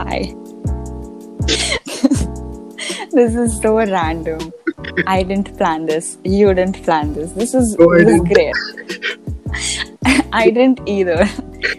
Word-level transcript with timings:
Hi. 0.00 0.34
this 3.12 3.34
is 3.34 3.60
so 3.60 3.76
random. 3.76 4.50
I 5.06 5.22
didn't 5.22 5.58
plan 5.58 5.84
this. 5.84 6.16
You 6.24 6.54
didn't 6.54 6.82
plan 6.84 7.12
this. 7.12 7.32
This 7.32 7.52
is, 7.52 7.76
No, 7.76 7.94
this 7.94 8.08
is 8.08 8.20
great. 8.22 8.54
I 10.32 10.48
didn't 10.48 10.88
either. 10.88 11.28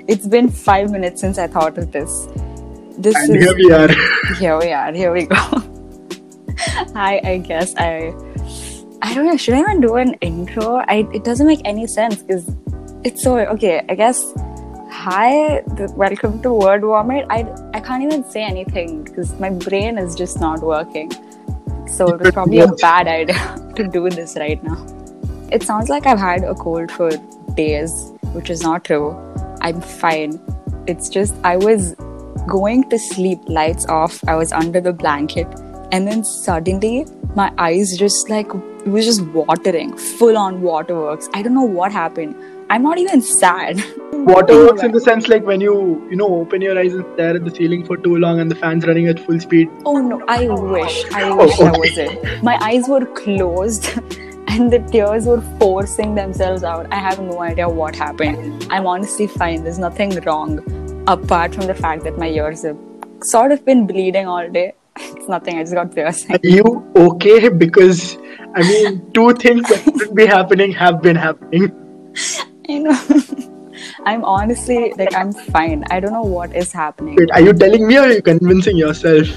It's 0.08 0.28
been 0.28 0.52
five 0.52 0.92
minutes 0.92 1.20
since 1.20 1.40
I 1.40 1.48
thought 1.48 1.80
of 1.80 1.92
this. 1.92 2.28
This 3.00 3.16
And 3.16 3.38
is 3.38 3.44
here 3.44 3.56
we 3.56 3.72
are. 3.72 3.90
here 4.38 4.60
we 4.60 4.72
are. 4.72 4.94
Here 4.94 5.12
we 5.12 5.26
go. 5.26 5.36
Hi, 6.94 7.20
I 7.24 7.40
guess 7.40 7.74
I. 7.76 8.14
I 9.02 9.16
don't 9.16 9.26
know. 9.26 9.36
Should 9.36 9.56
I 9.56 9.62
even 9.62 9.82
do 9.82 9.96
an 9.96 10.14
intro? 10.22 10.76
I, 10.76 11.08
it 11.12 11.24
doesn't 11.24 11.48
make 11.48 11.62
any 11.66 11.88
sense 11.88 12.22
because 12.22 12.48
it's 13.04 13.24
so 13.24 13.40
okay. 13.40 13.84
I 13.90 13.96
guess. 13.96 14.22
Hi, 15.04 15.64
welcome 15.96 16.44
to 16.44 16.54
Word 16.54 16.84
Vomit. 16.84 17.26
I 17.32 17.38
I 17.74 17.80
can't 17.80 18.04
even 18.04 18.24
say 18.34 18.44
anything 18.44 19.04
because 19.04 19.32
my 19.40 19.50
brain 19.50 19.98
is 19.98 20.14
just 20.20 20.40
not 20.40 20.66
working. 20.72 21.10
So 21.94 22.10
it 22.10 22.20
was 22.20 22.32
probably 22.36 22.60
a 22.60 22.68
bad 22.84 23.08
idea 23.08 23.72
to 23.78 23.88
do 23.96 24.12
this 24.12 24.36
right 24.42 24.64
now. 24.64 24.78
It 25.52 25.64
sounds 25.64 25.90
like 25.90 26.06
I've 26.06 26.20
had 26.20 26.44
a 26.44 26.54
cold 26.54 26.92
for 26.92 27.10
days, 27.56 27.96
which 28.36 28.52
is 28.52 28.62
not 28.62 28.86
true. 28.92 29.10
I'm 29.62 29.82
fine. 29.82 30.40
It's 30.86 31.10
just 31.10 31.34
I 31.44 31.58
was 31.58 31.96
going 32.56 32.88
to 32.92 33.00
sleep, 33.00 33.50
lights 33.60 33.88
off. 33.88 34.24
I 34.28 34.36
was 34.36 34.52
under 34.52 34.82
the 34.92 34.94
blanket, 34.94 35.48
and 35.92 36.08
then 36.08 36.24
suddenly 36.24 37.08
my 37.36 37.52
eyes 37.58 37.98
just 37.98 38.30
like 38.30 38.54
it 38.54 38.88
was 39.00 39.06
just 39.06 39.26
watering, 39.42 39.98
full 39.98 40.38
on 40.38 40.62
waterworks. 40.62 41.28
I 41.34 41.42
don't 41.42 41.56
know 41.56 41.72
what 41.82 41.92
happened. 41.92 42.36
I'm 42.74 42.84
not 42.84 42.98
even 42.98 43.22
sad. 43.22 43.80
Waterworks 44.14 44.84
in 44.84 44.92
the 44.92 45.00
sense 45.02 45.28
like 45.28 45.46
when 45.46 45.62
you 45.62 45.74
you 46.10 46.16
know 46.16 46.28
open 46.42 46.62
your 46.66 46.78
eyes 46.82 46.94
and 46.94 47.06
stare 47.14 47.36
at 47.36 47.44
the 47.46 47.54
ceiling 47.56 47.86
for 47.86 47.98
too 47.98 48.18
long 48.24 48.40
and 48.40 48.50
the 48.50 48.56
fan's 48.56 48.86
running 48.90 49.08
at 49.14 49.20
full 49.26 49.40
speed. 49.46 49.70
Oh 49.86 49.96
no, 50.10 50.20
I 50.28 50.48
wish. 50.48 51.00
I 51.12 51.24
Oh, 51.30 51.36
wish 51.46 51.58
that 51.58 51.78
was 51.86 51.98
it. 52.04 52.44
My 52.50 52.56
eyes 52.68 52.88
were 52.88 53.06
closed 53.22 53.88
and 54.48 54.72
the 54.76 54.80
tears 54.92 55.26
were 55.32 55.42
forcing 55.64 56.16
themselves 56.16 56.64
out. 56.64 56.88
I 56.92 57.00
have 57.08 57.20
no 57.20 57.42
idea 57.48 57.68
what 57.68 57.96
happened. 57.96 58.66
I'm 58.70 58.86
honestly 58.94 59.28
fine. 59.28 59.64
There's 59.66 59.80
nothing 59.80 60.16
wrong 60.28 60.62
apart 61.08 61.54
from 61.56 61.68
the 61.68 61.76
fact 61.76 62.04
that 62.06 62.18
my 62.18 62.30
ears 62.30 62.64
have 62.64 62.78
sort 63.34 63.52
of 63.52 63.66
been 63.66 63.86
bleeding 63.88 64.28
all 64.28 64.50
day. 64.60 64.68
It's 65.10 65.28
nothing. 65.28 65.58
I 65.58 65.64
just 65.64 65.74
got 65.82 65.94
piercing. 65.96 66.36
Are 66.38 66.40
you 66.44 66.64
okay? 67.08 67.50
Because 67.50 68.18
I 68.56 68.62
mean, 68.72 69.12
two 69.20 69.34
things 69.34 69.68
that 69.70 69.84
shouldn't 69.84 70.16
be 70.24 70.26
happening 70.38 70.72
have 70.84 71.02
been 71.02 71.22
happening. 71.26 71.70
I 72.70 72.78
know. 72.80 72.98
I'm 74.06 74.24
honestly 74.24 74.94
like 74.98 75.14
I'm 75.16 75.34
fine. 75.34 75.84
I 75.90 76.00
don't 76.00 76.14
know 76.14 76.24
what 76.24 76.56
is 76.56 76.72
happening. 76.72 77.16
Wait, 77.16 77.32
are 77.32 77.42
you 77.42 77.54
telling 77.54 77.88
me 77.88 77.98
or 77.98 78.02
are 78.02 78.12
you 78.12 78.22
convincing 78.22 78.78
yourself? 78.78 79.28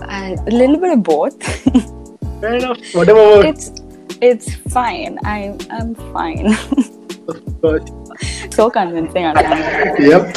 A 0.00 0.34
little 0.46 0.76
bit 0.76 0.92
of 0.92 1.02
both. 1.02 1.42
Fair 2.40 2.54
enough. 2.54 2.78
Whatever 2.94 3.18
works. 3.18 3.68
it's 3.68 3.80
it's 4.20 4.54
fine. 4.72 5.18
I'm 5.24 5.58
I'm 5.70 5.94
fine. 6.12 6.56
Of 7.28 7.60
course. 7.60 7.90
so 8.50 8.70
convincing. 8.70 9.22
Yep. 9.22 10.36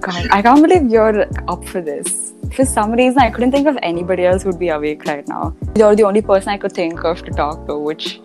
God, 0.00 0.28
I 0.30 0.42
can't 0.42 0.62
believe 0.62 0.90
you're 0.90 1.26
up 1.48 1.64
for 1.68 1.80
this. 1.80 2.32
For 2.52 2.64
some 2.64 2.92
reason, 2.92 3.18
I 3.18 3.30
couldn't 3.30 3.52
think 3.52 3.66
of 3.66 3.78
anybody 3.82 4.24
else 4.24 4.42
who'd 4.42 4.58
be 4.58 4.68
awake 4.68 5.04
right 5.04 5.26
now. 5.28 5.54
You're 5.76 5.94
the 5.94 6.04
only 6.04 6.22
person 6.22 6.48
I 6.48 6.58
could 6.58 6.72
think 6.72 7.04
of 7.04 7.22
to 7.24 7.30
talk 7.30 7.66
to, 7.66 7.78
which 7.78 8.20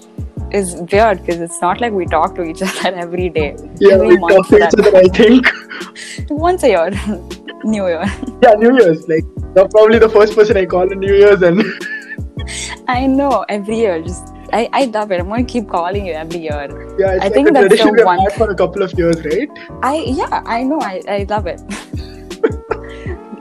is 0.54 0.76
weird 0.92 1.20
because 1.26 1.40
it's 1.42 1.62
not 1.62 1.82
like 1.82 1.94
we 1.94 2.06
talk 2.06 2.36
to 2.36 2.44
each 2.44 2.62
other 2.68 2.96
every 2.96 3.30
day. 3.30 3.56
Yeah, 3.80 3.94
every 3.96 4.08
we 4.10 4.18
month 4.18 4.36
talk 4.36 4.48
to 4.50 4.58
each 4.58 4.74
other, 4.80 4.98
I 4.98 5.08
think. 5.08 5.48
Once 6.30 6.64
a 6.64 6.70
year. 6.70 6.90
New 7.64 7.88
Year. 7.88 8.06
Yeah, 8.42 8.54
New 8.58 8.76
Year's. 8.80 9.08
Like, 9.08 9.24
you're 9.56 9.68
probably 9.70 10.00
the 10.00 10.10
first 10.10 10.34
person 10.36 10.58
I 10.58 10.66
call 10.66 10.92
in 10.92 11.00
New 11.00 11.14
Year's, 11.14 11.42
and 11.44 11.62
I 12.88 13.06
know, 13.06 13.46
every 13.50 13.78
year. 13.78 14.02
Just 14.02 14.30
I, 14.52 14.68
I 14.74 14.86
love 14.86 15.12
it. 15.12 15.20
I'm 15.20 15.30
gonna 15.30 15.44
keep 15.44 15.70
calling 15.70 16.08
you 16.08 16.14
every 16.14 16.40
year. 16.40 16.96
yeah, 17.00 17.12
I 17.12 17.18
like 17.18 17.34
think 17.34 17.54
that's 17.54 17.64
the 17.64 17.70
tradition 17.70 17.94
we've 17.96 18.06
one- 18.06 18.20
had 18.20 18.34
for 18.34 18.50
a 18.50 18.56
couple 18.56 18.82
of 18.82 18.98
years, 18.98 19.24
right? 19.26 19.50
I 19.84 19.96
yeah, 20.08 20.42
I 20.46 20.64
know, 20.64 20.80
I, 20.82 21.02
I 21.08 21.26
love 21.30 21.46
it. 21.48 21.62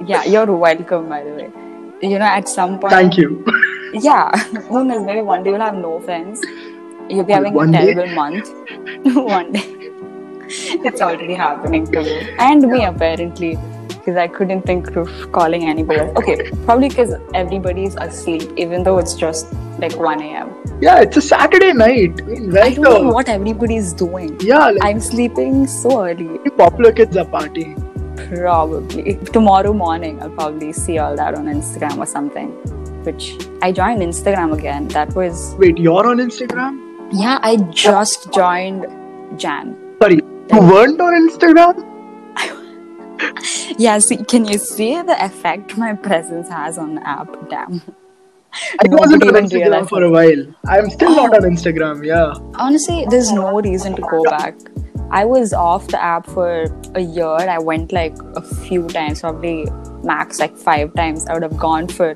yeah, 0.06 0.24
you're 0.24 0.54
welcome 0.54 1.08
by 1.08 1.22
the 1.24 1.30
way. 1.30 1.50
You 2.08 2.18
know, 2.18 2.24
at 2.26 2.48
some 2.48 2.78
point 2.78 2.92
Thank 2.92 3.16
you. 3.16 3.44
Yeah, 3.92 4.30
who 4.68 4.84
knows? 4.84 5.04
Maybe 5.04 5.20
one 5.22 5.42
day 5.42 5.50
you'll 5.50 5.60
have 5.60 5.74
no 5.74 5.98
friends. 6.00 6.40
You'll 7.10 7.24
be 7.24 7.32
having 7.32 7.52
One 7.54 7.74
a 7.74 7.78
day? 7.80 7.94
terrible 7.94 8.14
month. 8.14 8.48
one 9.14 9.52
day. 9.52 9.66
It's 10.88 11.00
already 11.00 11.34
happening 11.34 11.86
to 11.92 12.02
me. 12.02 12.30
And 12.38 12.62
me, 12.62 12.84
apparently. 12.84 13.58
Because 13.88 14.16
I 14.16 14.28
couldn't 14.28 14.62
think 14.62 14.96
of 14.96 15.08
calling 15.32 15.64
anybody. 15.68 16.00
Okay, 16.20 16.50
probably 16.64 16.88
because 16.88 17.12
everybody's 17.34 17.96
asleep, 17.96 18.50
even 18.56 18.82
though 18.82 18.96
it's 18.98 19.14
just 19.14 19.52
like 19.78 19.94
1 19.96 20.22
a.m. 20.22 20.54
Yeah, 20.80 21.00
it's 21.00 21.16
a 21.18 21.20
Saturday 21.20 21.72
night. 21.74 22.20
I 22.22 22.24
mean, 22.24 22.56
I 22.56 22.74
don't 22.74 23.04
know 23.04 23.12
what 23.12 23.28
everybody's 23.28 23.92
doing. 23.92 24.40
yeah, 24.40 24.70
like 24.70 24.78
I'm 24.82 25.00
sleeping 25.00 25.66
so 25.66 26.06
early. 26.06 26.38
popular 26.56 26.92
kids 26.92 27.16
are 27.16 27.26
partying. 27.26 27.76
Probably. 28.34 29.14
Tomorrow 29.38 29.72
morning, 29.72 30.22
I'll 30.22 30.30
probably 30.30 30.72
see 30.72 30.98
all 30.98 31.14
that 31.16 31.34
on 31.34 31.44
Instagram 31.46 31.98
or 31.98 32.06
something. 32.06 32.50
Which 33.04 33.36
I 33.62 33.70
joined 33.72 34.00
Instagram 34.00 34.52
again. 34.58 34.88
That 34.88 35.14
was, 35.14 35.54
Wait, 35.58 35.78
you're 35.78 36.06
on 36.06 36.18
Instagram? 36.18 36.86
Yeah, 37.12 37.38
I 37.42 37.56
just 37.56 38.32
joined 38.32 38.86
Jan. 39.38 39.76
Sorry, 40.00 40.16
you 40.16 40.60
weren't 40.60 41.00
on 41.00 41.28
Instagram? 41.28 41.86
Yeah, 43.78 43.98
see, 43.98 44.16
can 44.16 44.46
you 44.46 44.56
see 44.58 45.00
the 45.02 45.24
effect 45.24 45.76
my 45.76 45.94
presence 45.94 46.48
has 46.48 46.78
on 46.78 46.94
the 46.94 47.06
app? 47.06 47.28
Damn. 47.50 47.82
I 48.52 48.88
wasn't 48.88 49.22
on 49.24 49.34
Instagram 49.34 49.88
for 49.88 50.02
a 50.02 50.10
while. 50.10 50.46
I'm 50.66 50.90
still 50.90 51.14
not 51.14 51.34
on 51.34 51.42
Instagram. 51.54 52.04
Yeah. 52.04 52.32
Honestly, 52.54 53.06
there's 53.10 53.30
no 53.30 53.60
reason 53.60 53.94
to 53.96 54.02
go 54.02 54.22
back. 54.24 54.54
I 55.10 55.24
was 55.24 55.52
off 55.52 55.88
the 55.88 56.02
app 56.02 56.26
for 56.26 56.64
a 56.94 57.00
year. 57.00 57.26
I 57.26 57.58
went 57.58 57.92
like 57.92 58.16
a 58.36 58.42
few 58.42 58.88
times, 58.88 59.20
probably 59.20 59.66
max 60.02 60.40
like 60.40 60.56
five 60.56 60.94
times. 60.94 61.26
I 61.26 61.34
would 61.34 61.42
have 61.42 61.58
gone 61.58 61.88
for 61.88 62.14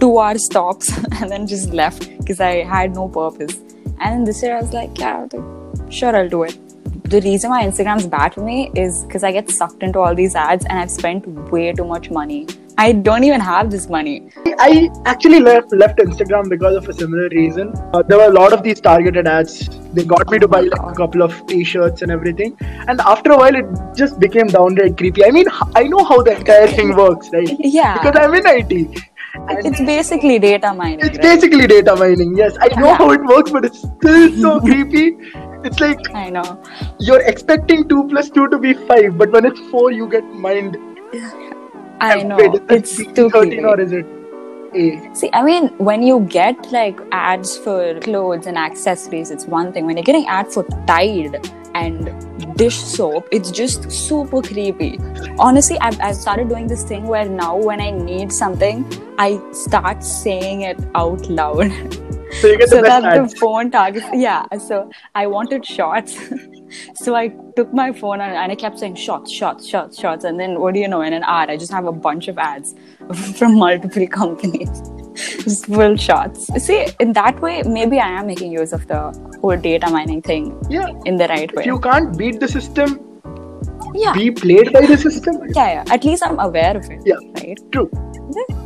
two 0.00 0.18
hour 0.18 0.38
stops 0.38 0.90
and 1.20 1.30
then 1.30 1.46
just 1.46 1.70
left 1.70 2.08
because 2.18 2.40
I 2.40 2.64
had 2.64 2.94
no 2.94 3.08
purpose. 3.08 3.58
And 4.02 4.14
then 4.14 4.24
this 4.24 4.42
year 4.42 4.56
I 4.56 4.60
was 4.60 4.72
like, 4.72 4.98
yeah, 4.98 5.26
like, 5.32 5.92
sure, 5.92 6.14
I'll 6.16 6.28
do 6.28 6.42
it. 6.42 6.58
The 7.04 7.20
reason 7.20 7.50
why 7.50 7.62
Instagram's 7.64 8.06
bad 8.06 8.34
for 8.34 8.40
me 8.40 8.72
is 8.74 9.04
because 9.04 9.22
I 9.22 9.30
get 9.30 9.48
sucked 9.50 9.82
into 9.82 10.00
all 10.00 10.14
these 10.14 10.34
ads 10.34 10.64
and 10.64 10.78
I've 10.78 10.90
spent 10.90 11.26
way 11.52 11.72
too 11.72 11.84
much 11.84 12.10
money. 12.10 12.48
I 12.78 12.92
don't 12.92 13.22
even 13.22 13.40
have 13.40 13.70
this 13.70 13.88
money. 13.88 14.30
I 14.58 14.90
actually 15.04 15.40
left 15.40 15.72
left 15.72 15.98
Instagram 15.98 16.48
because 16.48 16.74
of 16.74 16.88
a 16.88 16.92
similar 16.92 17.28
reason. 17.28 17.72
Uh, 17.92 18.02
there 18.02 18.18
were 18.18 18.24
a 18.24 18.32
lot 18.32 18.52
of 18.52 18.62
these 18.62 18.80
targeted 18.80 19.28
ads. 19.28 19.68
They 19.92 20.04
got 20.04 20.30
me 20.30 20.38
to 20.38 20.48
buy 20.48 20.62
like 20.62 20.80
a 20.80 20.94
couple 20.94 21.22
of 21.22 21.46
T-shirts 21.46 22.02
and 22.02 22.10
everything. 22.10 22.56
And 22.60 23.00
after 23.02 23.32
a 23.32 23.36
while, 23.36 23.54
it 23.54 23.66
just 23.94 24.18
became 24.18 24.46
downright 24.46 24.96
creepy. 24.96 25.24
I 25.24 25.30
mean, 25.30 25.46
I 25.76 25.84
know 25.84 26.02
how 26.02 26.22
the 26.22 26.36
entire 26.36 26.66
thing 26.66 26.96
works, 26.96 27.30
right? 27.32 27.54
Yeah. 27.60 28.02
Because 28.02 28.24
I'm 28.24 28.34
in 28.34 28.46
IT. 28.46 29.11
It's 29.34 29.80
basically 29.80 30.38
data 30.38 30.72
mining. 30.74 31.00
it's 31.00 31.16
right? 31.18 31.22
basically 31.22 31.66
data 31.66 31.96
mining. 31.96 32.36
Yes, 32.36 32.56
I 32.60 32.68
know 32.80 32.86
Yeah. 32.88 32.96
how 32.96 33.10
it 33.12 33.24
works, 33.24 33.50
but 33.50 33.64
it's 33.64 33.78
still 33.78 34.30
so 34.40 34.60
creepy. 34.66 35.16
It's 35.64 35.80
like 35.80 35.98
I 36.14 36.28
know. 36.30 36.62
you're 36.98 37.20
expecting 37.22 37.88
two 37.88 38.06
plus 38.08 38.28
two 38.30 38.48
to 38.48 38.58
be 38.58 38.74
five, 38.74 39.16
but 39.16 39.30
when 39.32 39.44
it's 39.46 39.60
four, 39.70 39.90
you 39.92 40.08
get 40.08 40.24
mined. 40.24 40.76
I 42.00 42.22
know. 42.22 42.36
It's 42.68 42.96
too 43.20 43.30
thirteen 43.30 43.30
creepy. 43.30 43.64
or 43.64 43.80
is 43.80 43.92
it 43.92 44.06
See, 44.72 45.28
I 45.32 45.42
mean, 45.42 45.68
when 45.78 46.02
you 46.02 46.20
get 46.20 46.72
like 46.72 46.98
ads 47.12 47.58
for 47.58 48.00
clothes 48.00 48.46
and 48.46 48.56
accessories, 48.56 49.30
it's 49.30 49.46
one 49.46 49.72
thing. 49.72 49.84
When 49.84 49.96
you're 49.96 50.04
getting 50.04 50.26
ads 50.26 50.54
for 50.54 50.64
Tide 50.86 51.46
and 51.74 52.56
dish 52.56 52.76
soap, 52.76 53.28
it's 53.30 53.50
just 53.50 53.90
super 53.90 54.40
creepy. 54.40 54.98
Honestly, 55.38 55.78
I've, 55.80 56.00
I've 56.00 56.16
started 56.16 56.48
doing 56.48 56.66
this 56.68 56.84
thing 56.84 57.04
where 57.04 57.28
now 57.28 57.56
when 57.56 57.80
I 57.80 57.90
need 57.90 58.32
something, 58.32 58.86
I 59.18 59.40
start 59.52 60.02
saying 60.02 60.62
it 60.62 60.80
out 60.94 61.28
loud. 61.28 61.70
So 62.40 62.46
you 62.46 62.56
get 62.56 62.70
so 62.70 62.76
the 62.76 62.82
best 62.82 63.02
that 63.02 63.18
ads. 63.18 63.32
the 63.34 63.38
phone 63.38 63.70
targets. 63.70 64.06
Yeah, 64.14 64.46
so 64.56 64.90
I 65.14 65.26
wanted 65.26 65.66
shots. 65.66 66.18
so 66.94 67.14
I 67.14 67.28
took 67.56 67.72
my 67.72 67.92
phone 67.92 68.20
and, 68.20 68.32
and 68.34 68.52
I 68.52 68.54
kept 68.54 68.78
saying 68.78 68.94
shots, 68.96 69.30
shots, 69.30 69.66
shots, 69.66 69.98
shots. 69.98 70.24
And 70.24 70.38
then 70.40 70.60
what 70.60 70.74
do 70.74 70.80
you 70.80 70.88
know? 70.88 71.02
In 71.02 71.12
an 71.12 71.22
hour, 71.24 71.50
I 71.50 71.56
just 71.56 71.72
have 71.72 71.86
a 71.86 71.92
bunch 71.92 72.28
of 72.28 72.38
ads 72.38 72.74
from 73.38 73.56
multiple 73.56 74.06
companies. 74.20 74.82
Just 75.44 75.66
full 75.66 75.96
shots. 75.96 76.46
See, 76.64 76.86
in 77.00 77.12
that 77.14 77.40
way, 77.40 77.62
maybe 77.64 77.98
I 77.98 78.08
am 78.08 78.26
making 78.26 78.52
use 78.52 78.72
of 78.72 78.86
the 78.88 79.00
whole 79.40 79.56
data 79.56 79.90
mining 79.90 80.22
thing 80.22 80.58
Yeah. 80.70 80.88
in 81.04 81.16
the 81.16 81.28
right 81.28 81.54
way. 81.54 81.62
If 81.62 81.66
you 81.66 81.78
can't 81.80 82.16
beat 82.16 82.40
the 82.40 82.48
system, 82.48 82.98
yeah. 83.94 84.14
be 84.14 84.30
played 84.30 84.72
by 84.72 84.86
the 84.86 84.96
system. 84.96 85.36
yeah, 85.54 85.84
yeah. 85.84 85.92
At 85.94 86.04
least 86.04 86.24
I'm 86.24 86.38
aware 86.38 86.76
of 86.76 86.88
it. 86.90 87.02
Yeah. 87.04 87.16
Right? 87.34 87.58
True. 87.72 87.90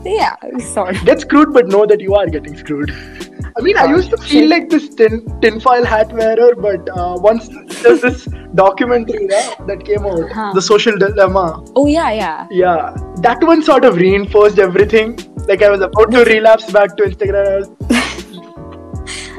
Yeah, 0.05 0.37
sorry. 0.61 0.97
Get 1.05 1.21
screwed, 1.23 1.53
but 1.53 1.67
know 1.67 1.85
that 1.87 2.01
you 2.01 2.15
are 2.15 2.27
getting 2.29 2.57
screwed. 2.57 2.91
I 3.59 3.63
mean, 3.63 3.77
I 3.79 3.87
used 3.87 4.11
to 4.11 4.17
feel 4.19 4.49
like 4.51 4.69
this 4.69 4.89
tin 4.95 5.15
tinfoil 5.41 5.85
hat 5.85 6.13
wearer, 6.13 6.55
but 6.55 6.89
uh, 6.91 7.17
once 7.19 7.49
there's 7.83 8.03
this 8.03 8.25
documentary 8.55 9.27
yeah, 9.31 9.55
that 9.67 9.85
came 9.85 10.05
out, 10.05 10.31
Huh. 10.31 10.53
The 10.53 10.61
Social 10.61 10.97
Dilemma. 10.99 11.65
Oh, 11.75 11.87
yeah, 11.87 12.11
yeah. 12.13 12.47
Yeah, 12.51 12.95
that 13.23 13.43
one 13.43 13.63
sort 13.63 13.85
of 13.87 13.97
reinforced 13.97 14.59
everything. 14.59 15.17
Like 15.49 15.63
I 15.63 15.71
was 15.71 15.81
about 15.81 16.11
to 16.11 16.25
relapse 16.25 16.71
back 16.71 16.97
to 16.99 17.05
Instagram. 17.05 17.73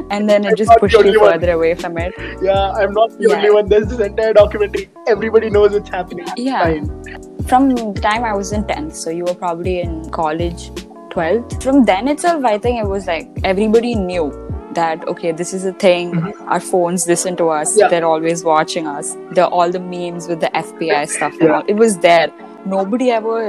And 0.10 0.30
then 0.30 0.46
it 0.46 0.50
I'm 0.52 0.56
just 0.56 0.72
pushed 0.80 0.98
you 0.98 1.20
one. 1.20 1.34
further 1.34 1.52
away 1.52 1.76
from 1.76 1.98
it. 1.98 2.14
yeah, 2.42 2.72
I'm 2.72 2.94
not 2.94 3.10
the 3.20 3.28
Yeah. 3.28 3.36
only 3.36 3.50
one. 3.52 3.68
There's 3.68 3.88
this 3.88 4.00
entire 4.00 4.32
documentary. 4.34 4.90
Everybody 5.06 5.50
knows 5.50 5.74
it's 5.74 5.90
happening. 5.90 6.24
It's 6.30 6.38
Yeah. 6.38 6.64
Fine. 6.64 7.44
From 7.50 7.70
the 7.72 7.92
time 8.06 8.24
I 8.24 8.34
was 8.34 8.54
in 8.54 8.64
10th, 8.64 8.96
so 8.96 9.10
you 9.10 9.26
were 9.26 9.34
probably 9.36 9.82
in 9.82 10.10
college 10.10 10.70
12th. 11.18 11.64
From 11.64 11.86
then 11.86 12.08
itself, 12.08 12.46
I 12.46 12.58
think 12.58 12.80
it 12.84 12.88
was 12.88 13.08
like 13.08 13.30
everybody 13.44 13.96
knew 13.96 14.26
that 14.74 15.08
okay, 15.12 15.32
this 15.32 15.54
is 15.60 15.66
a 15.66 15.74
thing. 15.84 16.12
Our 16.56 16.60
phones 16.60 17.08
listen 17.12 17.36
to 17.38 17.50
us. 17.50 17.72
Mm-hmm. 17.72 17.80
Yeah. 17.80 17.88
They're 17.94 18.06
always 18.06 18.44
watching 18.44 18.88
us. 18.96 19.16
The 19.38 19.48
all 19.48 19.72
the 19.78 19.80
memes 19.80 20.28
with 20.34 20.42
the 20.42 20.52
FBI 20.64 21.08
stuff 21.16 21.34
and 21.40 21.50
Yeah. 21.50 21.56
all. 21.60 21.64
It 21.76 21.80
was 21.86 21.98
there. 22.10 22.28
Nobody 22.74 23.10
ever 23.12 23.40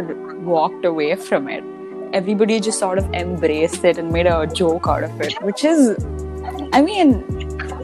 walked 0.52 0.84
away 0.92 1.08
from 1.16 1.48
it. 1.56 1.64
Everybody 2.18 2.58
just 2.66 2.78
sort 2.78 2.98
of 3.02 3.12
embraced 3.22 3.84
it 3.84 3.98
and 3.98 4.10
made 4.18 4.26
a 4.34 4.46
joke 4.60 4.86
out 4.88 5.04
of 5.04 5.20
it, 5.20 5.34
which 5.48 5.62
is, 5.70 5.90
I 6.72 6.80
mean, 6.80 7.10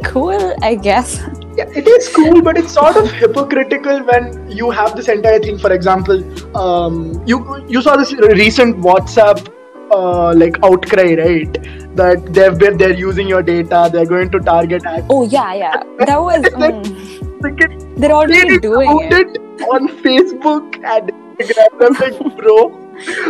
cool, 0.04 0.54
I 0.62 0.76
guess. 0.76 1.16
Yeah, 1.58 1.68
it 1.80 1.86
is 1.96 2.08
cool, 2.14 2.40
but 2.46 2.56
it's 2.60 2.72
sort 2.72 2.96
of 3.00 3.10
hypocritical 3.10 4.00
when 4.12 4.50
you 4.60 4.70
have 4.70 4.96
this 4.96 5.08
entire 5.16 5.40
thing. 5.40 5.58
For 5.58 5.72
example, 5.74 6.24
um, 6.62 6.96
you 7.32 7.42
you 7.74 7.82
saw 7.88 7.96
this 8.04 8.14
recent 8.40 8.80
WhatsApp 8.88 9.44
uh, 9.90 10.32
like 10.34 10.58
outcry, 10.62 11.14
right? 11.14 11.52
That 11.96 12.24
they've 12.32 12.58
been 12.58 12.76
they're 12.78 12.92
using 12.94 13.28
your 13.28 13.42
data, 13.42 13.88
they're 13.92 14.06
going 14.06 14.30
to 14.30 14.40
target 14.40 14.84
ads. 14.86 15.06
Oh 15.10 15.24
yeah, 15.24 15.54
yeah. 15.54 15.82
That 16.06 16.20
was. 16.20 16.42
mm, 16.42 17.20
Freaking 17.40 17.96
they're 17.98 18.12
already 18.12 18.58
doing 18.58 18.90
it. 19.02 19.12
it 19.12 19.62
on 19.68 19.88
Facebook 20.02 20.82
and 20.84 21.10
Instagram. 21.38 22.00
Like, 22.00 22.36
bro, 22.38 22.66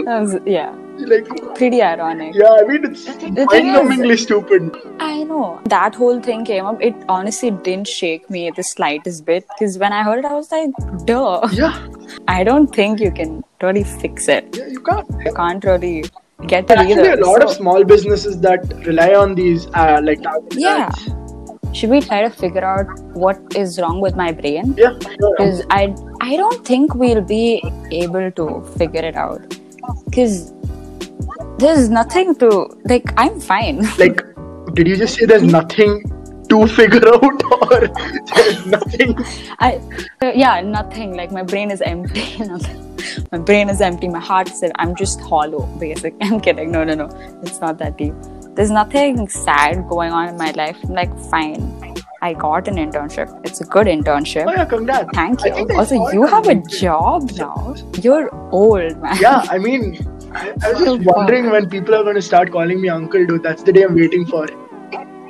was, 0.21 0.37
yeah, 0.47 0.71
like, 0.99 1.27
pretty 1.57 1.83
ironic. 1.83 2.35
yeah, 2.35 2.53
I 2.61 2.63
mean, 2.63 2.85
it's 2.85 3.07
mind-numbingly 3.09 4.17
stupid. 4.19 4.77
I 5.01 5.25
know 5.25 5.61
that 5.65 5.95
whole 5.97 6.21
thing 6.21 6.45
came 6.45 6.65
up. 6.65 6.81
It 6.81 6.95
honestly 7.09 7.51
didn't 7.51 7.89
shake 7.89 8.31
me 8.31 8.51
the 8.51 8.63
slightest 8.63 9.25
bit 9.27 9.45
because 9.49 9.79
when 9.79 9.93
I 9.93 10.03
heard 10.05 10.21
it, 10.21 10.27
I 10.27 10.35
was 10.35 10.53
like, 10.53 10.71
"Duh!" 11.07 11.49
Yeah, 11.53 11.89
I 12.29 12.45
don't 12.45 12.69
think 12.69 13.01
you 13.01 13.11
can 13.11 13.43
really 13.63 13.83
fix 13.85 14.29
it. 14.29 14.57
yeah, 14.57 14.67
you 14.69 14.81
can't. 14.81 15.09
You 15.27 15.35
can't 15.35 15.65
really 15.65 16.05
get 16.47 16.71
it 16.71 16.79
Actually, 16.79 16.93
either. 17.09 17.21
a 17.21 17.27
lot 17.27 17.43
of 17.43 17.51
small 17.51 17.85
businesses 17.85 18.41
that 18.41 18.61
rely 18.87 19.15
on 19.15 19.35
these 19.35 19.67
uh, 19.75 20.01
like 20.03 20.21
Yeah. 20.53 20.89
ads. 20.91 21.09
should 21.79 21.91
we 21.91 22.01
try 22.01 22.23
to 22.23 22.31
figure 22.31 22.65
out 22.65 22.87
what 23.15 23.39
is 23.57 23.81
wrong 23.81 24.01
with 24.01 24.15
my 24.17 24.31
brain? 24.33 24.75
Yeah. 24.79 24.93
Because 24.99 25.63
I 25.71 25.95
I 26.21 26.37
don't 26.37 26.65
think 26.67 26.95
we'll 26.95 27.23
be 27.23 27.63
able 27.91 28.31
to 28.41 28.63
figure 28.79 29.05
it 29.13 29.17
out. 29.17 29.57
Because 30.05 30.53
there's 31.59 31.89
nothing 31.89 32.35
to 32.37 32.51
like. 32.93 33.13
I'm 33.17 33.41
fine. 33.41 33.83
like 33.99 34.23
did 34.75 34.89
you 34.89 34.97
just 34.97 35.17
say 35.17 35.27
there's 35.27 35.43
nothing 35.43 36.03
to 36.49 36.67
figure 36.67 37.09
out 37.09 37.43
or 37.73 37.89
there's 38.37 38.67
nothing 38.67 39.17
I 39.59 39.81
uh, 40.23 40.33
yeah, 40.35 40.61
nothing. 40.61 41.17
Like 41.17 41.33
my 41.33 41.43
brain 41.43 41.71
is 41.71 41.81
empty. 41.81 42.39
nothing. 42.39 42.94
My 43.33 43.39
brain 43.39 43.69
is 43.69 43.81
empty. 43.81 44.09
My 44.09 44.21
heart 44.21 44.51
is. 44.51 44.65
I'm 44.77 44.95
just 44.95 45.21
hollow. 45.21 45.67
Basic. 45.79 46.15
I'm 46.23 46.41
kidding. 46.41 46.71
No, 46.71 46.85
no, 46.85 46.95
no. 46.95 47.09
It's 47.43 47.61
not 47.61 47.79
that 47.79 47.99
deep. 47.99 48.15
There's 48.55 48.71
nothing 48.71 49.29
sad 49.29 49.89
going 49.89 50.13
on 50.13 50.29
in 50.29 50.37
my 50.37 50.51
life. 50.53 50.77
I'm 50.85 50.91
like 50.91 51.19
fine. 51.31 51.95
I 52.23 52.33
got 52.33 52.69
an 52.69 52.77
internship. 52.77 53.29
It's 53.45 53.61
a 53.61 53.65
good 53.67 53.87
internship. 53.87 54.47
oh 54.49 54.53
yeah 54.53 54.65
congrats 54.65 55.11
Thank 55.13 55.45
you. 55.45 55.53
Also, 55.77 55.97
you 56.13 56.25
have 56.25 56.49
a 56.49 56.55
job 56.55 57.31
now. 57.33 57.75
You're 58.01 58.35
old, 58.51 58.97
man. 59.03 59.19
yeah 59.21 59.45
i 59.51 59.59
mean 59.59 59.83
I, 60.33 60.53
I 60.63 60.73
was 60.73 60.85
just 60.85 61.01
wondering 61.17 61.51
when 61.51 61.69
people 61.69 61.95
are 61.95 62.03
going 62.03 62.15
to 62.15 62.23
start 62.23 62.51
calling 62.51 62.81
me 62.81 62.89
uncle 62.89 63.27
dude 63.27 63.43
that's 63.43 63.63
the 63.63 63.73
day 63.73 63.83
i'm 63.83 63.95
waiting 63.95 64.25
for 64.25 64.47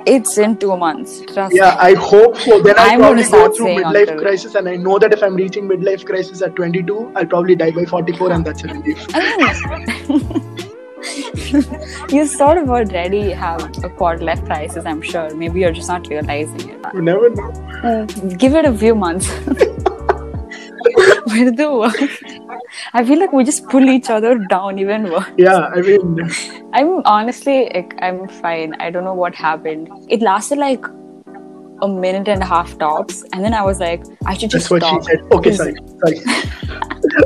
It's 0.06 0.36
in 0.38 0.56
two 0.58 0.76
months. 0.76 1.20
Trust 1.32 1.54
yeah 1.56 1.70
me. 1.70 1.76
i 1.90 1.94
hope 1.94 2.36
so 2.36 2.60
then 2.60 2.74
i'll 2.78 2.90
I'm 2.92 2.98
probably 3.00 3.22
go 3.34 3.50
through 3.52 3.68
midlife 3.76 4.08
uncle. 4.10 4.18
crisis 4.24 4.54
and 4.54 4.68
i 4.68 4.76
know 4.76 4.98
that 4.98 5.12
if 5.16 5.22
i'm 5.22 5.34
reaching 5.34 5.66
midlife 5.68 6.04
crisis 6.04 6.42
at 6.42 6.54
22 6.56 7.12
i'll 7.16 7.26
probably 7.26 7.54
die 7.56 7.70
by 7.70 7.84
44 7.84 8.32
and 8.32 8.44
that's 8.44 8.64
a 8.64 8.68
relief 8.68 9.06
you 12.10 12.26
sort 12.26 12.58
of 12.58 12.70
already 12.70 13.30
have 13.30 13.60
a 13.84 13.88
quarter 13.90 14.24
life 14.24 14.44
crisis, 14.44 14.84
I'm 14.86 15.02
sure. 15.02 15.34
Maybe 15.34 15.60
you're 15.60 15.72
just 15.72 15.88
not 15.88 16.06
realizing 16.08 16.70
it. 16.70 16.80
you 16.94 17.02
never 17.02 17.30
know 17.30 17.52
Mm, 17.84 18.38
Give 18.38 18.54
it 18.54 18.64
a 18.64 18.72
few 18.72 18.94
months. 18.94 19.28
We'll 21.26 21.52
do 21.52 21.78
work. 21.80 21.94
I 22.92 23.04
feel 23.04 23.18
like 23.18 23.32
we 23.32 23.44
just 23.44 23.68
pull 23.68 23.88
each 23.88 24.10
other 24.10 24.38
down 24.38 24.78
even 24.78 25.10
worse. 25.10 25.26
yeah 25.36 25.70
i 25.74 25.80
mean 25.80 26.18
I'm 26.74 27.02
honestly, 27.04 27.70
like, 27.72 27.94
I'm 28.02 28.26
fine. 28.26 28.74
I 28.80 28.90
don't 28.90 29.04
know 29.04 29.14
what 29.14 29.32
happened. 29.36 29.88
It 30.08 30.20
lasted 30.20 30.58
like 30.58 30.84
a 31.82 31.88
minute 31.88 32.28
and 32.28 32.42
a 32.42 32.46
half 32.46 32.76
tops, 32.78 33.22
and 33.32 33.44
then 33.44 33.52
I 33.54 33.62
was 33.62 33.80
like, 33.80 34.02
I 34.26 34.34
should 34.34 34.50
just 34.50 34.68
that's 34.68 34.70
what 34.70 34.82
she 34.82 34.88
stop. 34.88 35.04
said 35.04 35.20
okay 35.32 35.52
sorry 35.52 35.74
sorry 36.04 36.18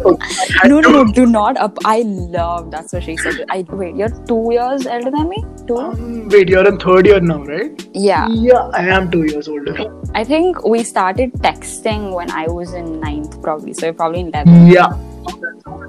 okay, 0.06 0.24
No, 0.68 0.80
no, 0.80 0.90
no, 0.90 1.04
do 1.12 1.24
not 1.26 1.56
up. 1.56 1.76
I 1.84 2.02
love 2.02 2.70
that's 2.70 2.92
what 2.92 3.02
she 3.04 3.16
said. 3.16 3.44
I 3.50 3.64
wait, 3.68 3.94
you're 3.96 4.08
two 4.26 4.48
years 4.52 4.86
elder 4.86 5.10
than 5.10 5.28
me? 5.28 5.44
Two? 5.66 5.76
Um, 5.76 6.28
wait 6.28 6.48
you're 6.48 6.66
in 6.66 6.78
third 6.78 7.06
year 7.06 7.20
now 7.20 7.42
right 7.44 7.86
Yeah. 7.94 8.28
yeah 8.28 8.70
i 8.74 8.82
am 8.96 9.10
two 9.10 9.24
years 9.24 9.48
older 9.48 9.76
I 10.14 10.24
think 10.24 10.64
we 10.64 10.82
started 10.82 11.32
texting 11.34 12.12
when 12.14 12.30
I 12.30 12.46
was 12.48 12.72
in 12.72 12.98
ninth, 13.00 13.40
probably. 13.42 13.74
So 13.74 13.86
you're 13.86 13.92
probably 13.92 14.20
in 14.20 14.32
11th. 14.32 14.72
yeah 14.72 14.88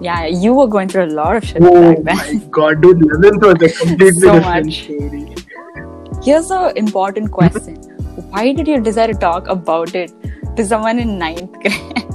Yeah, 0.01 0.25
you 0.25 0.53
were 0.53 0.67
going 0.67 0.88
through 0.89 1.05
a 1.05 1.13
lot 1.21 1.35
of 1.38 1.44
shit 1.45 1.62
Oh 1.63 1.95
back 2.03 2.25
then. 2.27 2.39
my 2.39 2.45
god, 2.57 2.81
dude, 2.81 3.00
11th 3.00 3.41
was 3.47 3.71
a 3.71 3.77
completely 3.85 4.12
So 4.21 4.33
different 4.33 4.65
much. 4.65 4.83
story. 4.83 5.35
Here's 6.23 6.51
an 6.51 6.77
important 6.77 7.31
question 7.31 7.77
Why 8.29 8.51
did 8.53 8.67
you 8.67 8.79
decide 8.79 9.07
to 9.07 9.13
talk 9.13 9.47
about 9.47 9.95
it 9.95 10.11
to 10.55 10.65
someone 10.65 10.99
in 10.99 11.17
ninth 11.17 11.51
grade? 11.61 12.05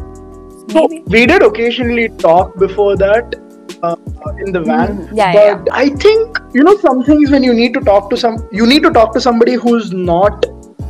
So, 0.71 0.89
we 1.07 1.27
did 1.27 1.43
occasionally 1.43 2.09
talk 2.09 2.57
before 2.59 2.97
that 2.97 3.35
uh, 3.83 3.97
in 4.45 4.53
the 4.53 4.61
van. 4.61 4.99
Mm, 5.09 5.17
yeah, 5.17 5.55
but 5.57 5.69
I 5.73 5.89
think, 5.91 6.39
you 6.53 6.63
know, 6.65 6.77
some 6.79 7.03
things 7.05 7.31
when 7.31 7.43
you 7.45 7.53
need 7.55 7.75
to 7.75 7.81
talk 7.81 8.11
to 8.11 8.17
some, 8.17 8.37
you 8.53 8.67
need 8.67 8.83
to 8.85 8.91
talk 8.91 9.13
to 9.15 9.21
somebody 9.21 9.55
who's 9.55 9.93
not 9.93 10.45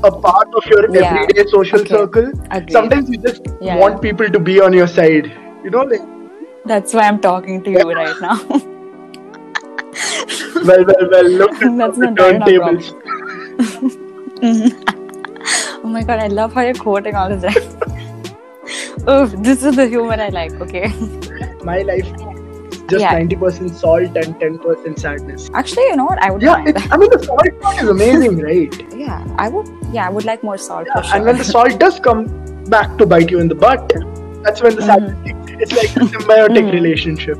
a 0.04 0.10
part 0.10 0.48
of 0.54 0.64
your 0.66 0.88
Yeah. 0.94 1.14
everyday 1.22 1.44
social 1.50 1.80
Okay. 1.80 1.88
circle. 1.88 2.28
Agreed. 2.50 2.72
Sometimes 2.72 3.08
you 3.10 3.18
just 3.18 3.42
Yeah, 3.60 3.76
want 3.78 3.94
yeah. 3.96 4.00
people 4.08 4.28
to 4.28 4.38
be 4.38 4.60
on 4.60 4.72
your 4.72 4.86
side. 4.86 5.32
You 5.64 5.70
know, 5.70 5.82
like, 5.82 6.02
That's 6.66 6.94
why 6.94 7.02
I'm 7.08 7.20
talking 7.20 7.62
to 7.64 7.70
you 7.70 7.92
right 7.92 8.16
now. 8.20 8.36
well, 10.68 10.84
well, 10.90 11.08
well, 11.10 11.28
look 11.42 11.52
at 11.62 11.76
That's 11.78 11.98
the 11.98 12.10
not 12.10 12.20
right 12.20 12.38
now, 12.38 12.46
turntables. 12.46 12.86
Oh 15.94 15.98
my 15.98 16.02
god, 16.02 16.18
I 16.18 16.26
love 16.26 16.52
how 16.52 16.62
you're 16.62 16.74
quoting 16.74 17.14
all 17.14 17.30
of 17.32 17.40
that. 17.42 17.56
Oof, 19.08 19.30
this 19.42 19.62
is 19.62 19.76
the 19.76 19.86
humor 19.86 20.14
I 20.14 20.28
like, 20.30 20.52
okay? 20.62 20.88
My 21.62 21.82
life 21.82 22.08
just 22.92 23.00
Yeah. 23.02 23.18
90% 23.18 23.74
salt 23.74 24.16
and 24.22 24.34
10% 24.40 24.98
sadness. 24.98 25.48
Actually, 25.54 25.84
you 25.90 25.96
know 25.96 26.06
what? 26.06 26.20
I 26.22 26.30
would 26.32 26.42
Yeah, 26.42 26.54
I 26.90 26.96
mean, 26.96 27.10
the 27.10 27.22
salt 27.22 27.60
part 27.60 27.80
is 27.82 27.88
amazing, 27.88 28.38
right? 28.48 28.74
Yeah, 28.92 29.24
I 29.38 29.48
would. 29.48 29.68
Yeah, 29.92 30.06
I 30.08 30.10
would 30.10 30.24
like 30.24 30.42
more 30.42 30.58
salt 30.58 30.88
for 30.92 31.02
sure. 31.04 31.16
And 31.16 31.24
when 31.26 31.38
the 31.38 31.44
salt 31.44 31.78
does 31.78 32.00
come 32.00 32.24
back 32.64 32.98
to 32.98 33.06
bite 33.06 33.30
you 33.30 33.38
in 33.38 33.48
the 33.48 33.54
butt, 33.54 33.92
that's 34.42 34.62
when 34.62 34.74
the 34.74 34.82
Mm-hmm. 34.82 35.22
sadness. 35.22 35.40
It's 35.60 35.72
like 35.80 35.96
a 35.96 36.08
symbiotic 36.12 36.72
relationship. 36.72 37.38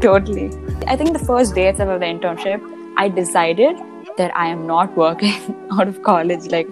totally. 0.02 0.50
I 0.86 0.96
think 0.96 1.14
the 1.18 1.24
first 1.24 1.54
day 1.54 1.68
of 1.68 1.78
the 1.78 1.84
internship, 1.84 2.60
I 2.98 3.08
decided 3.08 3.76
that 4.20 4.36
I 4.36 4.46
am 4.54 4.66
not 4.66 4.96
working 4.96 5.56
out 5.72 5.88
of 5.88 6.02
college. 6.02 6.50
Like, 6.56 6.68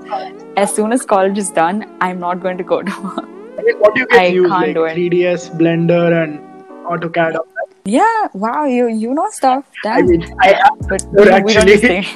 as 0.56 0.74
soon 0.74 0.92
as 0.92 1.04
college 1.14 1.38
is 1.38 1.50
done, 1.50 1.84
I'm 2.00 2.20
not 2.20 2.40
going 2.40 2.58
to 2.58 2.64
go 2.64 2.82
to 2.82 3.02
work. 3.02 3.24
I 3.58 3.62
mean, 3.62 3.78
what 3.78 3.94
do 3.94 4.00
you 4.02 4.06
get 4.08 4.20
I 4.20 4.26
used 4.26 4.50
can't 4.50 4.66
like 4.66 4.74
do 4.74 4.84
it. 4.84 4.96
3ds, 4.96 5.48
Blender, 5.62 6.02
and 6.22 6.40
AutoCAD? 6.86 7.38
Yeah, 7.84 8.28
wow, 8.34 8.64
you 8.66 8.88
you 9.02 9.14
know 9.18 9.26
stuff. 9.30 9.64
Damn. 9.82 9.98
I 9.98 10.02
mean, 10.02 10.24
I 10.46 10.48
have 10.48 10.88
but 10.88 11.06
no, 11.12 11.22
we, 11.22 11.44
we 11.44 11.54
don't. 11.54 12.06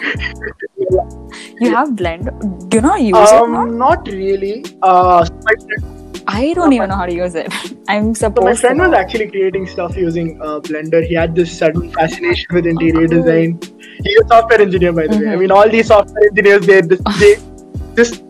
You 1.63 1.71
have 1.75 1.91
Blender. 2.01 2.35
Do 2.69 2.77
you 2.77 2.83
know 2.83 2.97
use 2.97 3.33
it 3.33 3.49
now? 3.55 3.63
um, 3.63 3.79
not 3.79 4.07
really. 4.09 4.65
Uh, 4.83 5.25
so 5.25 5.41
my 5.49 5.55
friend, 5.65 6.02
I 6.27 6.53
don't 6.55 6.73
even 6.73 6.89
know 6.89 6.97
how 6.97 7.07
to 7.07 7.15
use 7.15 7.35
it. 7.35 7.53
I'm 7.89 8.15
so 8.15 8.29
supposed 8.29 8.45
my 8.45 8.55
friend 8.55 8.79
was 8.81 8.93
actually 8.93 9.29
creating 9.31 9.67
stuff 9.67 9.97
using 9.97 10.41
uh, 10.41 10.61
Blender. 10.61 11.05
He 11.07 11.15
had 11.15 11.35
this 11.35 11.57
sudden 11.57 11.91
fascination 11.93 12.47
with 12.53 12.67
interior 12.67 13.05
Oh. 13.05 13.07
design. 13.07 13.61
He's 14.05 14.21
a 14.25 14.29
software 14.29 14.61
engineer, 14.61 14.93
by 14.93 15.07
the 15.07 15.19
way. 15.19 15.29
I 15.29 15.35
Mhm. 15.35 15.41
mean, 15.41 15.51
all 15.51 15.69
these 15.69 15.89
software 15.89 16.25
engineers, 16.31 16.67
they 16.67 16.81
they 16.81 17.33
just 17.97 18.23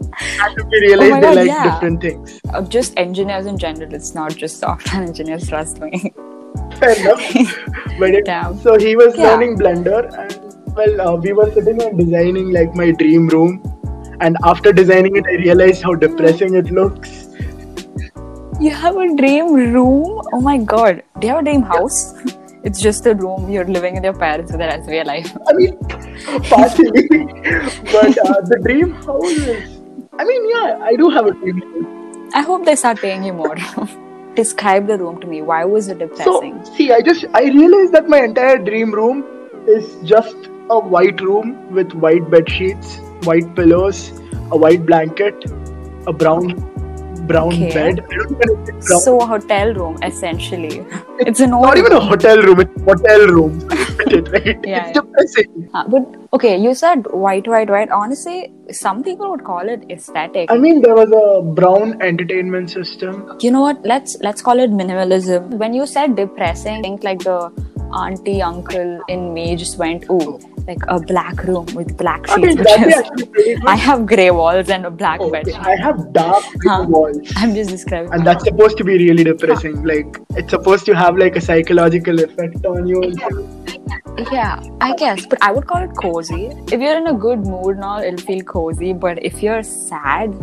be 0.71 0.81
realized 0.81 1.13
Oh 1.13 1.21
they 1.21 1.35
like 1.41 1.47
yeah. 1.49 1.65
different 1.71 2.01
things. 2.01 2.41
Uh, 2.53 2.63
just 2.63 2.95
engineers 2.97 3.47
in 3.47 3.59
general. 3.59 3.93
It's 3.95 4.15
not 4.15 4.35
just 4.45 4.59
software 4.59 5.03
engineers. 5.11 5.49
Trust 5.49 5.81
me. 5.81 6.13
Fair 6.81 6.97
enough. 7.01 7.23
but 7.99 8.11
it, 8.21 8.27
so 8.63 8.79
he 8.79 8.97
was 8.97 9.17
Yeah. 9.17 9.29
learning 9.33 9.59
Blender, 9.59 10.01
and 10.23 10.39
well, 10.77 11.01
uh, 11.09 11.17
we 11.17 11.33
were 11.33 11.51
sitting 11.53 11.83
and 11.83 11.99
designing 11.99 12.51
like 12.61 12.75
my 12.75 12.91
dream 12.93 13.29
room. 13.29 13.63
And 14.21 14.37
after 14.45 14.73
designing 14.73 15.17
it, 15.17 15.25
I 15.29 15.33
realized 15.43 15.83
how 15.83 15.95
depressing 15.95 16.55
it 16.55 16.71
looks. 16.71 17.22
You 18.63 18.71
have 18.71 18.97
a 18.97 19.07
dream 19.17 19.55
room? 19.55 20.23
Oh 20.33 20.41
my 20.41 20.57
god. 20.57 21.03
Do 21.19 21.27
you 21.27 21.33
have 21.33 21.41
a 21.41 21.45
dream 21.45 21.63
house? 21.63 22.15
It's 22.63 22.81
just 22.81 23.05
a 23.07 23.13
room 23.13 23.51
you're 23.51 23.65
living 23.65 23.95
with 23.97 24.05
your 24.05 24.17
parents 24.17 24.53
for 24.53 24.57
the 24.57 24.67
rest 24.67 24.87
of 24.87 24.95
your 24.95 25.05
life. 25.05 25.37
I 25.49 25.53
mean, 25.55 25.77
partially, 26.45 27.09
but 27.95 28.17
uh, 28.19 28.41
the 28.53 28.61
dream 28.63 28.93
house 28.93 29.33
is. 29.33 29.81
I 30.17 30.25
mean, 30.25 30.49
yeah, 30.49 30.79
I 30.81 30.95
do 30.95 31.11
have 31.11 31.27
a 31.27 31.33
dream 31.33 31.61
house. 31.61 32.33
I 32.35 32.43
hope 32.43 32.65
they 32.65 32.77
start 32.77 33.01
paying 33.01 33.25
you 33.25 33.33
more. 33.33 33.57
Describe 34.37 34.87
the 34.87 34.97
room 34.97 35.21
to 35.23 35.27
me. 35.27 35.43
Why 35.43 35.65
was 35.65 35.89
it 35.89 35.99
depressing? 35.99 36.65
So, 36.65 36.75
see, 36.75 36.93
I 36.93 37.01
just 37.03 37.25
I 37.35 37.43
realized 37.47 37.93
that 37.95 38.09
my 38.09 38.21
entire 38.21 38.59
dream 38.59 38.93
room 38.93 39.25
is 39.67 39.97
just 40.05 40.37
a 40.71 40.79
white 40.79 41.21
room 41.21 41.75
with 41.75 41.95
white 41.95 42.31
bed 42.31 42.49
sheets, 42.49 42.99
white 43.25 43.57
pillows, 43.57 44.13
a 44.53 44.57
white 44.57 44.87
blanket, 44.87 45.51
a 46.07 46.13
brown 46.13 46.72
brown 47.27 47.53
Okay. 47.53 47.73
bed. 47.75 48.01
I 48.11 48.15
don't 48.17 48.31
know 48.31 48.65
it's 48.69 48.89
brown. 48.89 49.01
so 49.01 49.21
a 49.21 49.27
hotel 49.27 49.75
room, 49.75 49.97
essentially. 50.03 50.85
It's 51.21 51.41
an 51.41 51.51
not 51.51 51.67
old 51.67 51.79
even 51.79 51.93
a 51.93 52.01
hotel 52.01 52.43
room, 52.43 52.61
it's 52.61 52.81
a 52.81 52.85
hotel 52.85 53.27
room. 53.29 53.69
right? 54.33 54.47
Yeah, 54.47 54.53
it's 54.55 54.67
yeah. 54.67 54.93
depressing. 54.93 55.69
Uh, 55.73 55.85
but 55.89 56.07
okay, 56.35 56.57
you 56.59 56.75
said 56.75 57.07
white, 57.13 57.47
white, 57.47 57.71
white. 57.71 57.91
Honestly, 57.91 58.53
some 58.71 59.03
people 59.03 59.31
would 59.31 59.45
call 59.45 59.69
it 59.69 59.85
aesthetic. 59.91 60.51
I 60.51 60.59
mean, 60.59 60.83
there 60.83 60.95
was 60.95 61.11
a 61.13 61.43
brown 61.61 62.01
entertainment 62.03 62.71
system. 62.71 63.39
you 63.41 63.51
know 63.51 63.61
what? 63.63 63.85
Let's 63.85 64.17
let's 64.21 64.43
call 64.43 64.59
it 64.59 64.71
minimalism. 64.71 65.51
When 65.65 65.73
you 65.75 65.87
said 65.87 66.17
depressing, 66.17 66.79
I 66.79 66.83
think 66.83 67.05
like 67.05 67.21
the 67.21 67.39
auntie 68.03 68.41
uncle 68.43 69.01
in 69.09 69.33
me 69.35 69.55
just 69.57 69.79
went, 69.79 70.05
ooh, 70.11 70.39
like 70.67 70.79
a 70.89 70.99
black 71.01 71.43
room 71.45 71.67
with 71.75 71.97
black 71.97 72.27
sheets. 72.27 72.39
mean, 72.39 72.57
which 72.59 72.67
that'd 72.67 72.85
be 72.85 72.91
is- 72.91 72.99
actually 72.99 73.27
pretty 73.27 73.55
good. 73.55 73.67
I 73.67 73.77
have 73.77 74.07
grey 74.07 74.31
walls 74.31 74.69
and 74.71 74.87
a 74.87 74.91
black 74.91 75.21
bed. 75.33 75.49
I 75.51 75.77
have 75.77 76.13
dark 76.13 76.45
Huh. 76.67 76.87
walls. 76.89 77.19
I'm 77.37 77.55
just 77.55 77.71
describing. 77.71 78.13
And 78.13 78.27
that's 78.27 78.45
supposed 78.45 78.77
to 78.79 78.85
be 78.85 78.97
really 78.99 79.25
depressing. 79.25 79.83
Like, 79.85 80.19
it's 80.37 80.51
supposed 80.51 80.87
to 80.87 80.95
have 80.95 81.17
like 81.17 81.37
a 81.37 81.41
psychological 81.41 82.21
effect 82.21 82.65
on 82.67 82.87
you. 82.87 83.03
Yeah, 84.31 84.63
I 84.81 84.95
guess, 84.95 85.25
but 85.27 85.39
I 85.43 85.53
would 85.53 85.67
call 85.67 85.83
it 85.83 85.91
cozy. 86.01 86.47
If 86.71 86.81
you're 86.81 86.97
in 86.97 87.07
a 87.07 87.15
good 87.15 87.41
mood 87.47 87.79
now, 87.79 88.01
it'll 88.01 88.19
feel 88.19 88.43
cozy. 88.43 88.93
But 88.93 89.25
if 89.25 89.43
you're 89.43 89.63
sad, 89.63 90.35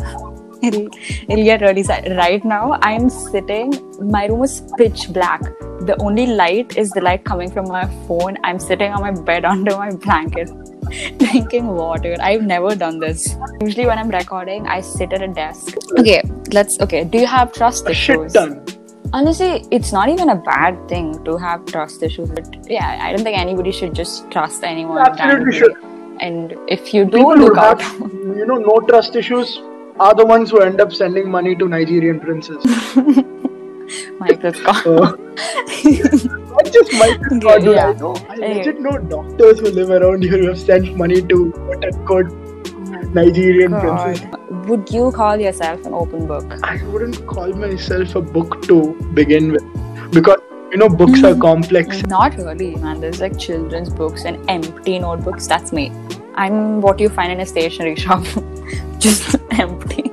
it'll, 0.64 0.88
it'll 1.30 1.44
get 1.44 1.62
really 1.62 1.84
sad. 1.84 2.16
Right 2.18 2.44
now, 2.44 2.78
I'm 2.82 3.10
sitting, 3.10 3.74
my 4.02 4.26
room 4.26 4.44
is 4.44 4.62
pitch 4.78 5.12
black. 5.14 5.42
The 5.42 5.96
only 6.02 6.26
light 6.28 6.78
is 6.78 6.92
the 6.92 7.02
light 7.02 7.24
coming 7.24 7.50
from 7.50 7.70
my 7.70 7.86
phone. 8.08 8.38
I'm 8.44 8.60
sitting 8.60 8.92
on 8.92 9.02
my 9.02 9.12
bed 9.12 9.46
under 9.54 9.72
my 9.78 9.92
blanket, 9.92 10.50
drinking 11.18 11.68
water. 11.68 12.16
I've 12.20 12.42
never 12.44 12.76
done 12.76 13.00
this. 13.00 13.36
Usually, 13.62 13.86
when 13.86 13.98
I'm 13.98 14.10
recording, 14.10 14.68
I 14.68 14.82
sit 14.82 15.14
at 15.14 15.22
a 15.22 15.28
desk. 15.28 15.78
Okay, 15.98 16.22
let's, 16.52 16.80
okay, 16.82 17.06
do 17.06 17.20
you 17.20 17.28
have 17.28 17.54
trust 17.54 17.88
issues? 17.88 18.36
Honestly, 19.12 19.66
it's 19.72 19.92
not 19.94 20.10
even 20.10 20.30
a 20.30 20.36
bad 20.36 20.88
thing 20.90 21.24
to 21.24 21.38
have 21.38 21.66
trust 21.66 22.04
issues. 22.04 22.30
But 22.30 22.70
yeah, 22.70 23.00
I 23.02 23.12
don't 23.14 23.24
think 23.24 23.38
anybody 23.38 23.72
should 23.72 23.96
just 23.96 24.30
trust 24.30 24.64
anyone. 24.64 25.00
Absolutely 25.00 25.58
should. 25.58 25.76
And 26.20 26.54
if 26.68 26.94
you 26.94 27.06
do, 27.06 27.18
People 27.18 27.38
look 27.38 27.58
out. 27.58 27.82
have, 27.82 28.00
you 28.02 28.46
know, 28.46 28.58
no 28.58 28.80
trust 28.82 29.16
issues 29.16 29.58
are 30.00 30.16
the 30.16 30.26
ones 30.26 30.52
who 30.52 30.62
end 30.62 30.80
up 30.80 30.94
sending 30.94 31.30
money 31.30 31.56
to 31.56 31.68
Nigerian 31.68 32.20
princes. 32.20 32.64
Michael 34.20 34.54
Scott. 34.54 34.86
Not 34.86 36.72
just 36.72 36.94
Michael 36.94 37.42
Scott, 37.42 37.64
yeah. 37.64 37.88
I 37.88 37.94
know. 37.94 38.16
I 38.30 38.36
legit 38.36 38.80
know 38.80 38.98
doctors 38.98 39.60
who 39.60 39.70
live 39.72 39.90
around 39.90 40.24
here 40.24 40.38
who 40.38 40.48
have 40.48 40.60
sent 40.60 40.96
money 40.96 41.22
to 41.22 41.52
quote 41.52 41.86
unquote 41.86 42.32
Nigerian 43.14 43.72
princes. 43.72 44.26
Would 44.68 44.92
you 44.92 45.12
call 45.12 45.38
yourself 45.38 45.86
an 45.86 45.94
open 45.94 46.28
book? 46.28 46.46
I 46.64 46.84
wouldn't 46.86 47.26
call 47.26 47.52
myself 47.54 48.16
a 48.16 48.22
book 48.22 48.62
to 48.68 48.94
begin 49.14 49.52
with 49.52 49.64
because 50.12 50.40
you 50.72 50.78
know 50.78 50.90
books 50.90 51.24
are 51.24 51.34
hmm. 51.34 51.42
complex. 51.42 52.04
Not 52.04 52.38
really, 52.38 52.76
man. 52.76 53.02
There's 53.02 53.20
like 53.20 53.38
children's 53.40 53.90
books 53.90 54.26
and 54.26 54.50
empty 54.50 55.00
notebooks. 55.00 55.48
That's 55.48 55.72
me. 55.72 55.92
I'm 56.36 56.80
what 56.82 57.00
you 57.00 57.10
find 57.10 57.32
in 57.32 57.40
a 57.42 57.46
stationery 57.46 57.96
shop. 58.06 58.26
Just 58.98 59.36
empty. 59.52 60.12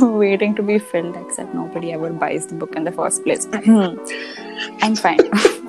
Waiting 0.00 0.54
to 0.54 0.62
be 0.62 0.78
filled, 0.78 1.16
except 1.16 1.52
nobody 1.54 1.92
ever 1.92 2.12
buys 2.12 2.46
the 2.46 2.54
book 2.54 2.76
in 2.76 2.84
the 2.84 2.92
first 2.92 3.24
place. 3.24 3.48
I'm 3.52 4.94
fine. 4.94 5.18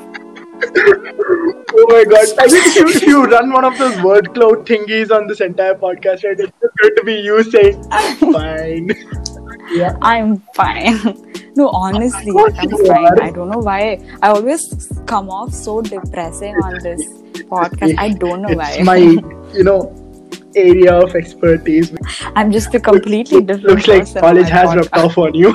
Oh 1.71 1.85
my 1.87 2.03
god! 2.03 2.27
I 2.39 2.47
think 2.47 2.75
you, 2.75 3.07
you 3.07 3.25
run 3.25 3.51
one 3.51 3.63
of 3.63 3.77
those 3.77 4.01
word 4.01 4.33
cloud 4.33 4.65
thingies 4.65 5.11
on 5.11 5.27
this 5.27 5.39
entire 5.39 5.75
podcast, 5.75 6.23
right, 6.23 6.37
it's 6.39 6.51
just 6.61 6.77
going 6.81 6.95
to 6.95 7.03
be 7.05 7.15
you 7.15 7.43
saying 7.43 7.85
"I'm 7.91 8.17
fine." 8.33 8.89
yeah. 9.71 9.95
I'm 10.01 10.37
fine. 10.55 10.97
No, 11.55 11.69
honestly, 11.69 12.33
I'm 12.35 12.69
fine. 12.87 13.19
I 13.21 13.31
don't 13.31 13.49
know 13.49 13.59
why. 13.59 13.99
I 14.21 14.29
always 14.29 14.91
come 15.05 15.29
off 15.29 15.53
so 15.53 15.81
depressing 15.81 16.55
on 16.63 16.79
this 16.81 17.01
podcast. 17.43 17.95
I 17.97 18.09
don't 18.09 18.41
know 18.41 18.55
why. 18.55 18.81
My, 18.83 18.97
you 18.97 19.63
know, 19.63 19.93
area 20.55 20.93
of 20.93 21.15
expertise. 21.15 21.91
I'm 22.35 22.51
just 22.51 22.73
a 22.75 22.79
completely 22.79 23.41
different 23.41 23.87
Looks 23.87 23.87
like 23.87 24.21
college 24.21 24.49
has 24.49 24.75
rubbed 24.75 24.97
off 24.97 25.17
on 25.17 25.33
you. 25.35 25.53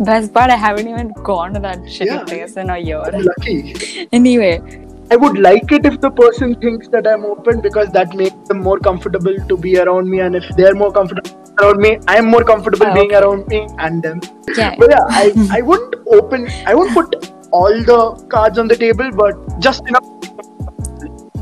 Best 0.00 0.32
part, 0.34 0.50
I 0.50 0.56
haven't 0.56 0.88
even 0.88 1.12
gone 1.22 1.54
to 1.54 1.60
that 1.60 1.78
shitty 1.80 2.06
Yeah. 2.06 2.24
place 2.24 2.56
in 2.56 2.70
a 2.70 2.78
year. 2.78 3.00
I'm 3.00 3.22
lucky. 3.22 4.08
Anyway, 4.12 4.60
I 5.10 5.16
would 5.16 5.38
like 5.38 5.70
it 5.72 5.86
if 5.86 6.00
the 6.00 6.10
person 6.10 6.54
thinks 6.56 6.88
that 6.88 7.06
I'm 7.06 7.24
open 7.24 7.60
because 7.60 7.90
that 7.92 8.14
makes 8.14 8.48
them 8.48 8.60
more 8.60 8.78
comfortable 8.78 9.36
to 9.48 9.56
be 9.56 9.78
around 9.78 10.10
me, 10.10 10.20
and 10.20 10.34
if 10.34 10.44
they're 10.56 10.74
more 10.74 10.92
comfortable 10.92 11.30
around 11.60 11.78
me, 11.78 11.98
I'm 12.08 12.26
more 12.26 12.42
comfortable 12.44 12.86
Oh, 12.88 12.94
being 12.94 13.14
okay. 13.14 13.24
around 13.24 13.46
me 13.48 13.66
and 13.78 14.02
them. 14.02 14.20
yeah. 14.56 14.74
But 14.78 14.90
yeah, 14.90 15.04
I, 15.08 15.32
I 15.58 15.60
wouldn't 15.62 15.94
open, 16.06 16.48
I 16.66 16.74
won't 16.74 16.92
put 16.92 17.32
all 17.52 17.82
the 17.92 18.26
cards 18.28 18.58
on 18.58 18.68
the 18.68 18.76
table, 18.76 19.10
but 19.12 19.60
just 19.60 19.86
enough 19.88 20.04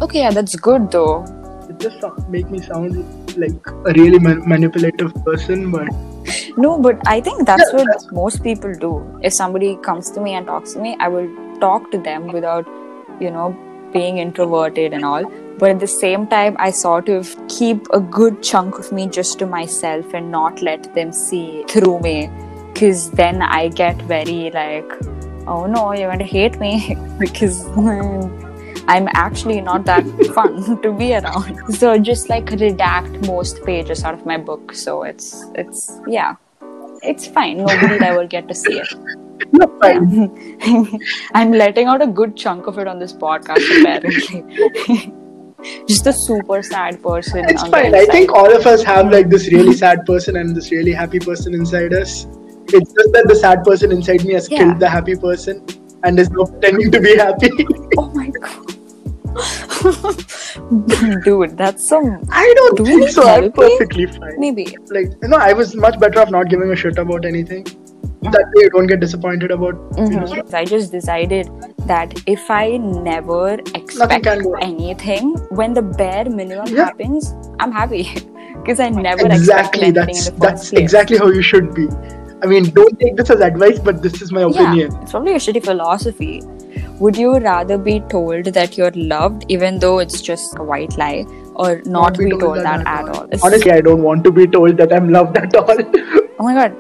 Okay, 0.02 0.18
yeah, 0.20 0.30
that's 0.32 0.56
good 0.56 0.90
though. 0.90 1.24
Just 1.82 2.04
make 2.36 2.48
me 2.54 2.60
sound 2.70 2.96
like 3.44 3.70
a 3.90 3.92
really 4.00 4.18
man- 4.28 4.42
manipulative 4.54 5.12
person. 5.28 5.70
But 5.76 5.88
No, 6.64 6.70
but 6.86 7.00
I 7.12 7.20
think 7.26 7.46
that's 7.50 7.68
Yeah, 7.70 7.76
what 7.78 7.86
that's- 7.92 8.08
most 8.22 8.42
people 8.46 8.74
do. 8.86 8.90
If 9.30 9.32
somebody 9.42 9.70
comes 9.90 10.10
to 10.16 10.20
me 10.26 10.34
and 10.40 10.46
talks 10.54 10.74
to 10.74 10.80
me, 10.86 10.96
I 11.06 11.08
will 11.14 11.28
talk 11.66 11.90
to 11.94 11.98
them 12.08 12.28
without, 12.38 12.66
you 13.26 13.30
know, 13.36 13.46
being 13.94 14.18
introverted 14.26 14.92
and 14.98 15.04
all. 15.12 15.24
But 15.62 15.70
at 15.70 15.80
the 15.80 15.88
same 15.94 16.26
time, 16.26 16.56
I 16.66 16.70
sort 16.82 17.08
of 17.14 17.32
keep 17.56 17.88
a 17.98 18.00
good 18.18 18.42
chunk 18.50 18.78
of 18.82 18.92
me 18.98 19.06
just 19.18 19.38
to 19.40 19.46
myself 19.46 20.14
and 20.20 20.30
not 20.36 20.62
let 20.68 20.86
them 20.94 21.12
see 21.12 21.64
through 21.74 21.98
me. 22.06 22.14
Because 22.72 23.10
then 23.22 23.42
I 23.42 23.68
get 23.82 24.00
very 24.14 24.50
like, 24.54 24.94
oh 25.46 25.66
no, 25.66 25.92
you're 25.92 26.08
going 26.08 26.24
to 26.26 26.30
hate 26.38 26.58
me 26.60 26.96
because 27.18 27.58
I'm 28.88 29.08
actually 29.14 29.60
not 29.60 29.84
that 29.84 30.04
fun 30.34 30.80
to 30.82 30.92
be 30.92 31.14
around. 31.14 31.74
So 31.74 31.98
just 31.98 32.28
like 32.28 32.46
redact 32.46 33.26
most 33.26 33.62
pages 33.64 34.04
out 34.04 34.14
of 34.14 34.26
my 34.26 34.36
book. 34.38 34.74
So 34.74 35.02
it's 35.04 35.44
it's 35.54 36.00
yeah, 36.06 36.36
it's 37.02 37.26
fine. 37.26 37.58
Nobody'll 37.58 38.02
ever 38.02 38.26
get 38.26 38.48
to 38.48 38.54
see 38.54 38.80
it. 38.80 38.88
no, 39.52 39.66
fine. 39.80 41.00
I'm 41.34 41.52
letting 41.52 41.86
out 41.86 42.02
a 42.02 42.06
good 42.06 42.36
chunk 42.36 42.66
of 42.66 42.78
it 42.78 42.86
on 42.86 42.98
this 42.98 43.12
podcast 43.12 43.64
apparently. 43.80 45.12
just 45.86 46.06
a 46.06 46.12
super 46.12 46.62
sad 46.62 47.02
person. 47.02 47.44
It's 47.48 47.66
fine. 47.68 47.94
I 47.94 48.04
think 48.06 48.32
all 48.32 48.54
of 48.54 48.66
us 48.66 48.82
have 48.82 49.10
like 49.12 49.28
this 49.30 49.50
really 49.52 49.74
sad 49.74 50.04
person 50.06 50.36
and 50.36 50.56
this 50.56 50.70
really 50.72 50.92
happy 50.92 51.18
person 51.20 51.54
inside 51.54 51.94
us. 51.94 52.26
It's 52.68 52.92
just 52.92 53.12
that 53.12 53.26
the 53.28 53.34
sad 53.34 53.64
person 53.64 53.92
inside 53.92 54.24
me 54.24 54.34
has 54.34 54.50
Yeah. 54.50 54.58
killed 54.58 54.80
the 54.80 54.88
happy 54.88 55.16
person 55.16 55.64
and 56.04 56.18
is 56.18 56.30
now 56.30 56.44
pretending 56.44 56.90
to 56.90 57.00
be 57.00 57.16
happy. 57.16 57.50
Oh 57.98 58.10
my 58.14 58.28
god. 58.28 58.71
Dude, 61.24 61.56
that's 61.58 61.88
some 61.88 62.22
I 62.30 62.52
don't 62.56 62.76
Do 62.76 62.82
we 62.84 62.90
think 62.90 63.10
so. 63.10 63.22
I'm 63.28 63.52
perfectly 63.52 64.06
fine. 64.06 64.38
maybe. 64.38 64.76
Like, 64.88 65.10
you 65.22 65.28
know, 65.28 65.36
I 65.36 65.52
was 65.52 65.74
much 65.74 65.98
better 65.98 66.20
off 66.20 66.30
not 66.30 66.48
giving 66.48 66.70
a 66.70 66.76
shit 66.76 66.98
about 66.98 67.24
anything. 67.24 67.64
That 68.22 68.52
way 68.54 68.62
you 68.64 68.70
don't 68.70 68.86
get 68.86 69.00
disappointed 69.00 69.50
about 69.50 69.74
mm-hmm. 69.92 70.12
you 70.12 70.36
know. 70.36 70.44
I 70.52 70.64
just 70.64 70.92
decided 70.92 71.50
that 71.86 72.22
if 72.26 72.48
I 72.50 72.76
never 72.76 73.54
expect 73.74 74.26
anything, 74.26 75.34
when 75.50 75.74
the 75.74 75.82
bare 75.82 76.24
minimum 76.30 76.66
Yeah. 76.68 76.84
happens, 76.84 77.34
I'm 77.58 77.72
happy 77.72 78.04
because 78.62 78.78
I 78.78 78.90
never 78.90 79.26
Exactly. 79.26 79.82
anything 79.82 79.94
That's 80.06 80.28
in 80.28 80.34
the 80.34 80.40
first 80.40 80.40
that's 80.40 80.70
place. 80.70 80.80
exactly 80.80 81.18
how 81.18 81.28
you 81.28 81.42
should 81.42 81.74
be. 81.74 81.88
I 82.42 82.46
mean, 82.46 82.70
don't 82.70 82.98
take 82.98 83.16
this 83.16 83.30
as 83.30 83.40
advice, 83.40 83.78
but 83.78 84.02
this 84.02 84.20
is 84.22 84.32
my 84.32 84.42
opinion. 84.42 84.92
Yeah, 84.92 85.02
it's 85.02 85.10
probably 85.12 85.32
a 85.32 85.36
shitty 85.36 85.64
philosophy. 85.64 86.42
Would 87.02 87.16
you 87.16 87.38
rather 87.38 87.78
be 87.78 87.98
told 88.10 88.44
that 88.56 88.76
you're 88.78 88.92
loved, 88.94 89.44
even 89.48 89.80
though 89.80 89.98
it's 89.98 90.20
just 90.22 90.56
a 90.56 90.62
white 90.62 90.96
lie, 90.96 91.24
or 91.56 91.82
not, 91.84 92.16
be, 92.16 92.30
told, 92.30 92.58
that, 92.58 92.86
at 92.86 93.08
all? 93.08 93.24
It's- 93.24 93.42
Honestly, 93.42 93.72
I 93.72 93.80
don't 93.80 94.02
want 94.02 94.22
to 94.24 94.30
be 94.30 94.46
told 94.46 94.76
that 94.76 94.92
I'm 94.92 95.08
loved 95.08 95.36
at 95.36 95.56
all. 95.56 95.66
oh 96.38 96.44
my 96.44 96.54
god, 96.54 96.76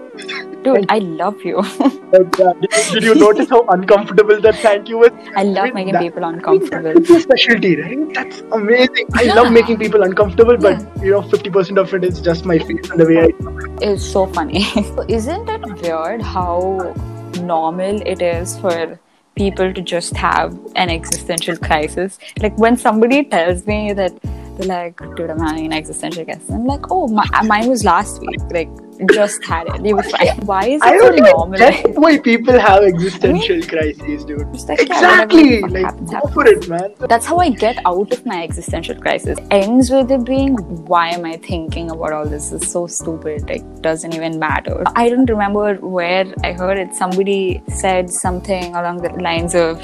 Dude, 0.62 0.86
I 0.96 0.98
love 0.98 1.42
you. 1.42 1.58
Uh, 1.58 1.88
did, 2.20 2.70
did 2.92 3.02
you 3.02 3.16
notice 3.16 3.50
how 3.50 3.66
uncomfortable 3.70 4.40
that 4.40 4.54
thank 4.56 4.88
you 4.88 4.98
was? 4.98 5.10
I 5.34 5.42
love 5.42 5.64
mean, 5.64 5.74
making 5.74 5.92
that- 5.94 6.02
people 6.02 6.22
uncomfortable. 6.22 6.94
That's 6.94 7.08
your 7.08 7.20
specialty, 7.20 7.80
right? 7.80 8.14
That's 8.14 8.42
amazing. 8.52 9.08
I 9.14 9.24
love 9.24 9.52
making 9.52 9.78
people 9.78 10.02
uncomfortable, 10.04 10.56
but 10.56 10.78
you 11.02 11.10
know, 11.10 11.22
50% 11.22 11.78
of 11.78 11.92
it 11.94 12.04
is 12.04 12.20
just 12.20 12.44
my 12.44 12.58
face 12.60 12.90
and 12.90 13.00
the 13.00 13.06
way 13.06 13.18
I. 13.22 13.90
It's 13.90 14.04
so 14.04 14.26
funny. 14.26 14.66
Isn't 15.08 15.48
it 15.48 15.82
weird 15.82 16.22
how 16.22 16.94
normal 17.40 18.00
it 18.02 18.22
is 18.22 18.56
for 18.60 19.00
people 19.36 19.72
to 19.72 19.80
just 19.80 20.16
have 20.16 20.58
an 20.76 20.90
existential 20.90 21.56
crisis? 21.56 22.18
Like 22.40 22.56
when 22.58 22.76
somebody 22.76 23.24
tells 23.24 23.66
me 23.66 23.92
that 23.92 24.12
they're 24.22 24.66
like, 24.66 24.98
dude, 25.16 25.30
I'm 25.30 25.38
having 25.38 25.66
an 25.66 25.72
existential 25.72 26.24
crisis. 26.24 26.50
I'm 26.50 26.66
like, 26.66 26.90
oh, 26.90 27.08
my, 27.08 27.26
mine 27.44 27.68
was 27.68 27.84
last 27.84 28.20
week. 28.20 28.40
Like, 28.50 28.68
just 29.10 29.42
had 29.44 29.66
it. 29.68 29.84
You 29.84 29.96
were 29.96 30.02
fine. 30.14 30.36
Why 30.46 30.66
is 30.68 30.80
I 30.82 30.94
it 30.94 31.00
so 31.00 31.06
don't 31.08 31.18
even 31.18 31.30
normal? 31.32 31.58
get 31.58 31.94
why 31.94 32.18
people 32.18 32.58
have 32.58 32.82
existential 32.82 33.62
crises, 33.62 34.24
dude. 34.24 34.40
Like, 34.68 34.80
exactly. 34.80 35.60
fuck 35.60 35.70
Like, 35.70 35.84
happens, 35.84 36.10
go 36.10 36.16
happens. 36.16 36.34
for 36.34 36.46
it, 36.46 36.68
man. 36.68 36.94
That's 37.08 37.26
how 37.26 37.38
I 37.38 37.50
get 37.50 37.78
out 37.86 38.12
of 38.12 38.24
my 38.26 38.42
existential 38.42 38.96
crisis. 39.00 39.38
Ends 39.50 39.90
with 39.90 40.10
it 40.10 40.24
being, 40.24 40.56
why 40.86 41.08
am 41.10 41.24
I 41.24 41.36
thinking 41.36 41.90
about 41.90 42.12
all 42.12 42.26
this? 42.26 42.52
It's 42.52 42.70
so 42.70 42.86
stupid. 42.86 43.48
Like, 43.48 43.62
doesn't 43.82 44.14
even 44.14 44.38
matter. 44.38 44.82
I 44.96 45.08
don't 45.08 45.28
remember 45.28 45.74
where 45.76 46.26
I 46.44 46.52
heard 46.52 46.78
it. 46.78 46.94
Somebody 46.94 47.62
said 47.68 48.10
something 48.10 48.74
along 48.74 48.98
the 49.02 49.10
lines 49.20 49.54
of, 49.54 49.80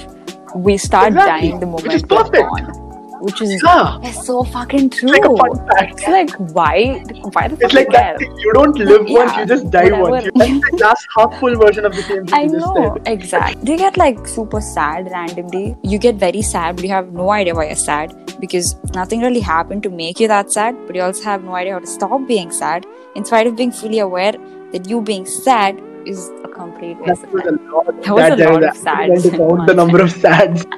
we 0.55 0.77
start 0.79 1.09
Exactly. 1.09 1.49
dying 1.51 1.61
the 1.61 1.67
moment 1.67 2.11
we're 2.11 2.31
born. 2.31 2.88
Which 3.21 3.41
is 3.43 3.63
Yeah. 3.63 3.99
it's 4.03 4.27
so 4.27 4.45
fucking 4.45 4.91
true. 4.91 5.09
It's 5.11 5.19
like 5.19 5.25
a 5.25 5.37
fun 5.37 5.67
fact. 5.69 5.93
It's 6.01 6.09
like, 6.09 6.31
why? 6.55 7.03
Why 7.33 7.49
the 7.49 7.57
fuck 7.57 7.63
It's 7.65 7.75
like 7.75 7.87
you 7.87 7.93
that 7.93 8.19
thing. 8.19 8.37
You 8.39 8.53
don't 8.53 8.79
live 8.79 9.07
once, 9.09 9.37
you 9.37 9.47
just 9.47 9.71
die 9.71 9.91
whatever. 9.91 10.11
once. 10.11 10.25
You, 10.27 10.33
that's 10.37 10.71
the 10.71 10.77
last 10.85 11.07
half 11.17 11.41
full 11.41 11.57
version 11.57 11.85
of 11.85 11.95
the 11.95 12.03
same 12.03 12.27
thing 12.27 12.35
I 12.35 12.45
know, 12.45 12.97
exactly. 13.07 13.65
Do 13.65 13.73
you 13.73 13.79
get 13.79 13.97
like 13.97 14.27
super 14.27 14.61
sad 14.61 15.11
randomly? 15.11 15.77
You 15.83 15.99
get 15.99 16.17
very 16.17 16.43
sad, 16.43 16.77
but 16.77 16.85
you 16.85 16.91
have 16.91 17.13
no 17.13 17.31
idea 17.31 17.55
why 17.55 17.67
you're 17.67 17.77
sad 17.77 18.15
because 18.41 18.77
nothing 18.95 19.21
really 19.21 19.41
happened 19.41 19.83
to 19.83 19.91
make 19.91 20.21
you 20.21 20.29
that 20.29 20.53
sad, 20.53 20.77
but 20.87 20.95
you 20.95 21.03
also 21.03 21.25
have 21.25 21.43
no 21.45 21.55
idea 21.55 21.73
how 21.73 21.81
to 21.81 21.87
stop 21.87 22.27
being 22.29 22.51
sad, 22.53 22.87
in 23.17 23.25
spite 23.25 23.47
of 23.47 23.57
being 23.57 23.73
fully 23.73 23.99
aware 23.99 24.33
that 24.73 24.89
you 24.89 25.01
being 25.03 25.27
sad 25.27 25.81
is 26.07 26.31
a 26.45 26.49
complete 26.49 26.97
waste 27.01 27.23
That 27.23 27.33
was 27.33 27.45
a 27.47 27.51
lot. 27.73 27.87
That 28.03 28.15
was 28.15 28.41
a 28.41 28.51
lot 28.53 28.65
of 28.65 28.77
sads 28.77 29.23
to 29.25 29.31
count 29.37 29.67
the 29.67 29.75
number 29.75 30.01
of 30.01 30.11
sads. 30.13 30.65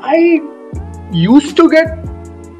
I 0.00 0.40
used 1.12 1.56
to 1.56 1.68
get 1.70 1.98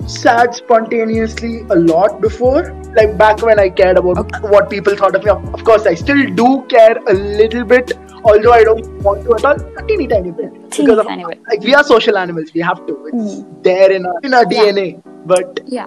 sad 0.07 0.55
spontaneously 0.55 1.61
a 1.71 1.75
lot 1.76 2.21
before. 2.21 2.73
Like 2.97 3.17
back 3.19 3.43
when 3.43 3.59
I 3.59 3.69
cared 3.69 3.99
about 3.99 4.19
Okay. 4.19 4.40
what 4.49 4.71
people 4.71 4.97
thought 4.97 5.14
of 5.14 5.25
me. 5.25 5.31
Of 5.31 5.55
of 5.55 5.64
course, 5.64 5.87
I 5.87 5.95
still 5.95 6.23
do 6.43 6.62
care 6.69 6.97
a 7.07 7.14
little 7.14 7.64
bit, 7.64 7.93
although 8.25 8.52
I 8.52 8.64
don't 8.64 8.87
want 9.09 9.25
to 9.25 9.35
at 9.35 9.45
all. 9.45 9.61
A 9.83 9.87
teeny 9.87 10.07
tiny 10.09 10.31
bit. 10.31 10.50
Teeny 10.71 10.87
because 10.87 10.99
of, 10.99 11.07
tiny 11.07 11.25
bit. 11.26 11.40
like 11.50 11.61
we 11.61 11.75
are 11.75 11.85
social 11.85 12.17
animals, 12.17 12.52
we 12.55 12.61
have 12.71 12.85
to. 12.87 12.97
It's 13.12 13.35
Mm. 13.35 13.62
there 13.69 13.90
in 13.99 14.07
our 14.07 14.21
in 14.31 14.35
our 14.35 14.47
Yeah. 14.50 14.64
DNA. 14.71 14.88
But 15.35 15.61
Yeah. 15.67 15.87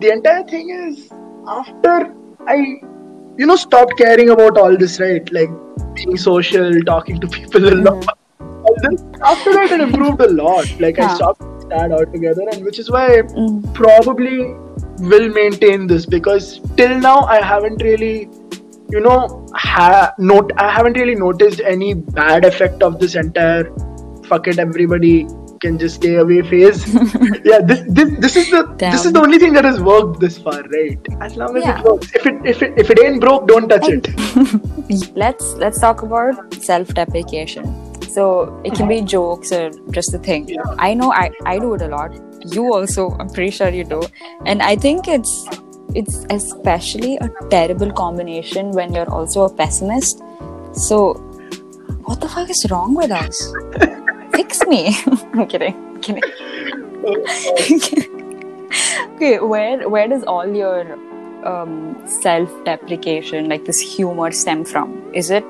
the 0.00 0.12
entire 0.12 0.44
thing 0.54 0.70
is 0.78 1.08
after 1.48 1.94
I, 2.46 2.56
you 3.38 3.46
know, 3.46 3.56
stopped 3.56 3.96
caring 3.96 4.30
about 4.30 4.58
all 4.58 4.76
this, 4.76 4.98
right? 5.00 5.32
Like 5.32 5.50
being 5.94 6.16
social, 6.16 6.80
talking 6.92 7.20
to 7.20 7.28
people 7.38 7.68
a 7.72 7.76
lot. 7.88 8.08
All 8.40 8.76
this, 8.86 9.02
after 9.32 9.52
that, 9.58 9.70
it 9.76 9.80
improved 9.80 10.20
a 10.20 10.28
lot. 10.42 10.66
Like 10.80 10.98
I 10.98 11.14
stopped 11.14 11.42
sad 11.72 11.92
altogether, 12.00 12.46
and 12.52 12.64
which 12.70 12.78
is 12.84 12.90
why 12.96 13.04
I 13.18 13.22
Mm. 13.42 13.74
probably 13.80 14.36
will 15.12 15.28
maintain 15.40 15.86
this 15.92 16.06
because 16.16 16.48
till 16.80 16.96
now 17.10 17.18
I 17.36 17.42
haven't 17.52 17.82
really, 17.90 18.16
you 18.96 19.00
know, 19.10 19.20
ha- 19.66 20.12
note 20.32 20.52
I 20.64 20.70
haven't 20.80 20.98
really 21.04 21.14
noticed 21.26 21.62
any 21.76 21.94
bad 22.24 22.44
effect 22.54 22.82
of 22.90 22.98
this 23.04 23.14
entire 23.26 23.64
fuck 24.32 24.46
it 24.52 24.58
everybody 24.64 25.14
can 25.62 25.78
just 25.82 25.96
stay 26.00 26.12
away 26.20 26.36
phase. 26.50 26.78
yeah, 27.50 27.60
this 27.70 27.82
this 27.98 28.08
this 28.26 28.36
is 28.42 28.46
the 28.54 28.62
this 28.84 29.04
is 29.08 29.12
the 29.16 29.20
only 29.26 29.38
thing 29.42 29.52
that 29.58 29.64
has 29.70 29.80
worked 29.88 30.18
this 30.26 30.38
far, 30.46 30.56
right? 30.76 31.10
As 31.28 31.36
long 31.42 31.56
as 31.60 31.64
Yeah. 31.68 31.78
it 31.80 31.84
works. 31.90 32.12
If 32.20 32.26
it 32.32 32.40
if 32.54 32.62
it 32.68 32.80
if 32.84 32.90
it 32.96 33.02
ain't 33.06 33.20
broke, 33.26 33.46
don't 33.52 33.68
touch 33.74 33.88
it. 33.96 34.10
let's 35.24 35.52
let's 35.64 35.80
talk 35.86 36.02
about 36.08 36.54
self-deprecation 36.70 37.72
so 38.14 38.60
it 38.64 38.74
can 38.74 38.88
be 38.88 39.00
jokes 39.00 39.52
or 39.52 39.70
just 39.90 40.14
a 40.14 40.18
thing. 40.18 40.48
Yeah. 40.48 40.62
i 40.78 40.94
know 40.94 41.12
i 41.12 41.30
i 41.46 41.58
do 41.58 41.74
it 41.74 41.82
a 41.82 41.88
lot. 41.88 42.12
You 42.54 42.72
also 42.74 43.10
i'm 43.18 43.28
pretty 43.30 43.50
sure 43.50 43.68
you 43.68 43.84
do. 43.84 44.02
And 44.46 44.62
i 44.62 44.76
think 44.76 45.08
it's 45.08 45.46
it's 45.94 46.24
especially 46.30 47.16
a 47.16 47.28
terrible 47.50 47.92
combination 47.92 48.70
when 48.72 48.92
you're 48.94 49.10
also 49.10 49.42
a 49.44 49.54
pessimist. 49.54 50.22
So 50.72 51.14
what 52.04 52.20
the 52.20 52.28
fuck 52.28 52.50
is 52.50 52.66
wrong 52.70 52.94
with 52.94 53.10
us? 53.10 53.52
Fix 54.34 54.66
me. 54.66 54.96
I'm 55.34 55.46
kidding. 55.46 55.74
I'm 55.74 56.00
kidding. 56.00 56.22
Okay 59.14 59.38
where 59.38 59.88
where 59.88 60.08
does 60.08 60.22
all 60.24 60.48
your 60.56 60.98
um, 61.46 62.00
self-deprecation 62.06 63.48
like 63.48 63.64
this 63.64 63.80
humor 63.80 64.30
stem 64.30 64.64
from? 64.64 65.10
Is 65.14 65.30
it 65.30 65.44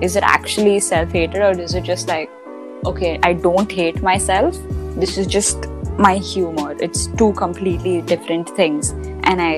is 0.00 0.16
it 0.16 0.22
actually 0.22 0.78
self-hatred 0.80 1.42
or 1.42 1.60
is 1.60 1.74
it 1.74 1.82
just 1.82 2.08
like 2.08 2.30
okay 2.84 3.18
i 3.22 3.32
don't 3.32 3.70
hate 3.70 4.02
myself? 4.02 4.56
This 4.96 5.16
is 5.16 5.26
just 5.28 5.66
my 5.98 6.14
humor. 6.16 6.74
It's 6.80 7.06
two 7.18 7.32
completely 7.34 8.02
different 8.02 8.48
things 8.56 8.90
and 9.30 9.42
i 9.42 9.56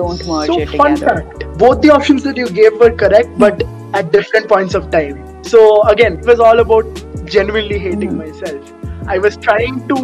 don't 0.00 0.24
merge 0.26 0.48
so 0.48 0.60
it 0.60 0.70
fun 0.70 0.94
together. 0.96 1.22
fact 1.22 1.44
both 1.58 1.80
the 1.80 1.90
options 1.90 2.22
that 2.24 2.36
you 2.36 2.48
gave 2.50 2.78
were 2.80 2.90
correct 3.02 3.28
but 3.38 3.62
at 3.94 4.10
different 4.12 4.48
points 4.48 4.74
of 4.74 4.90
time. 4.90 5.42
So 5.44 5.82
again 5.94 6.18
it 6.18 6.26
was 6.26 6.40
all 6.40 6.58
about 6.60 7.02
genuinely 7.24 7.78
hating 7.78 8.10
Mhm. 8.10 8.18
myself. 8.18 8.72
I 9.06 9.18
was 9.18 9.36
trying 9.36 9.86
to 9.88 9.98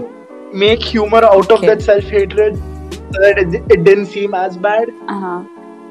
make 0.53 0.83
humor 0.83 1.23
out 1.25 1.51
of 1.51 1.59
Okay. 1.59 1.67
that 1.73 1.83
self-hatred 1.83 2.57
so 3.15 3.21
that 3.27 3.39
it, 3.39 3.55
it 3.77 3.85
didn't 3.85 4.07
seem 4.07 4.35
as 4.35 4.57
bad. 4.57 4.89
Uh-huh. 5.09 5.43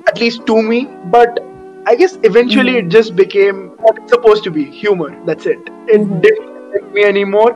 At 0.08 0.20
least 0.20 0.46
to 0.48 0.62
me 0.62 0.88
but 1.18 1.40
i 1.88 1.96
guess 1.96 2.17
eventually 2.30 2.74
Mhm. 2.74 2.86
it 2.86 2.89
just 2.96 3.15
became 3.15 3.60
what 3.86 3.98
it's 4.02 4.12
supposed 4.15 4.44
to 4.48 4.52
be 4.58 4.63
humor 4.80 5.10
that's 5.30 5.46
it 5.46 5.70
it 5.88 6.02
Mhm. 6.02 6.22
didn't 6.22 6.50
affect 6.70 6.94
me 6.98 7.04
anymore 7.12 7.52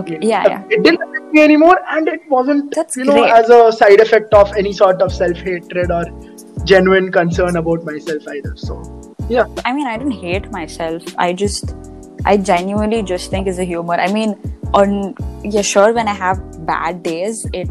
okay 0.00 0.18
yeah 0.30 0.46
yeah 0.52 0.62
it 0.76 0.82
didn't 0.86 1.02
affect 1.08 1.32
me 1.36 1.42
anymore 1.42 1.76
and 1.96 2.08
it 2.14 2.20
wasn't 2.36 2.74
That's 2.78 2.96
you 2.96 3.04
know 3.10 3.18
great. 3.18 3.32
as 3.42 3.50
a 3.58 3.60
side 3.80 4.00
effect 4.06 4.34
of 4.34 4.50
any 4.62 4.72
sort 4.80 5.00
of 5.06 5.12
self-hatred 5.12 5.90
or 5.98 6.04
genuine 6.72 7.10
concern 7.12 7.56
about 7.62 7.84
myself 7.90 8.26
either 8.36 8.52
so 8.56 8.80
yeah 9.28 9.46
I 9.64 9.72
mean, 9.72 9.86
I 9.86 9.96
don't 9.98 10.10
hate 10.10 10.50
myself. 10.50 11.02
I 11.18 11.32
just, 11.40 11.74
I 12.24 12.36
genuinely 12.38 13.02
just 13.02 13.30
think 13.30 13.46
it's 13.46 13.58
a 13.58 13.64
humor. 13.70 13.96
I 14.04 14.10
mean, 14.10 14.30
on 14.72 15.14
yeah, 15.44 15.60
sure, 15.70 15.92
when 15.92 16.08
I 16.08 16.14
have 16.14 16.38
bad 16.70 17.02
days, 17.02 17.42
it, 17.52 17.68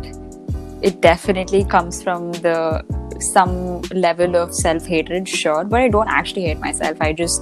it 0.84 1.02
definitely 1.02 1.64
comes 1.64 2.04
from 2.04 2.32
the 2.34 2.84
some 3.22 3.82
level 3.92 4.36
of 4.36 4.54
self 4.54 4.86
hatred, 4.86 5.28
sure. 5.28 5.64
But 5.64 5.82
I 5.82 5.90
don't 5.90 6.08
actually 6.10 6.44
hate 6.44 6.60
myself. 6.60 6.98
I 7.02 7.14
just 7.14 7.42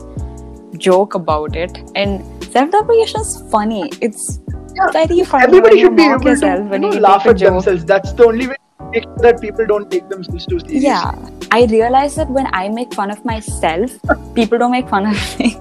joke 0.77 1.15
about 1.15 1.55
it, 1.55 1.77
and 1.95 2.23
self 2.45 2.71
deprecation 2.71 3.21
is 3.21 3.43
funny. 3.51 3.89
It's 4.01 4.39
yeah 4.75 4.91
very 4.91 5.23
funny. 5.23 5.43
everybody 5.43 5.81
should 5.81 5.95
be 5.95 6.05
able 6.05 6.19
to 6.19 6.29
yourself 6.29 6.71
you 6.71 6.79
know, 6.79 6.89
laugh 7.07 7.25
at 7.25 7.38
themselves 7.39 7.85
that's 7.85 8.13
the 8.13 8.25
only 8.25 8.47
way 8.47 8.57
to 8.79 8.89
make 8.91 9.03
sure 9.03 9.21
that 9.25 9.41
people 9.41 9.65
don't 9.65 9.89
take 9.89 10.09
themselves 10.09 10.45
too 10.45 10.59
seriously 10.59 10.79
Yeah, 10.79 11.11
I 11.51 11.65
realize 11.65 12.15
that 12.15 12.29
when 12.29 12.47
I 12.53 12.67
make 12.69 12.93
fun 12.93 13.11
of 13.11 13.23
myself, 13.23 13.91
people 14.33 14.57
don't 14.57 14.71
make 14.71 14.89
fun 14.89 15.05
of 15.07 15.39
me. 15.39 15.57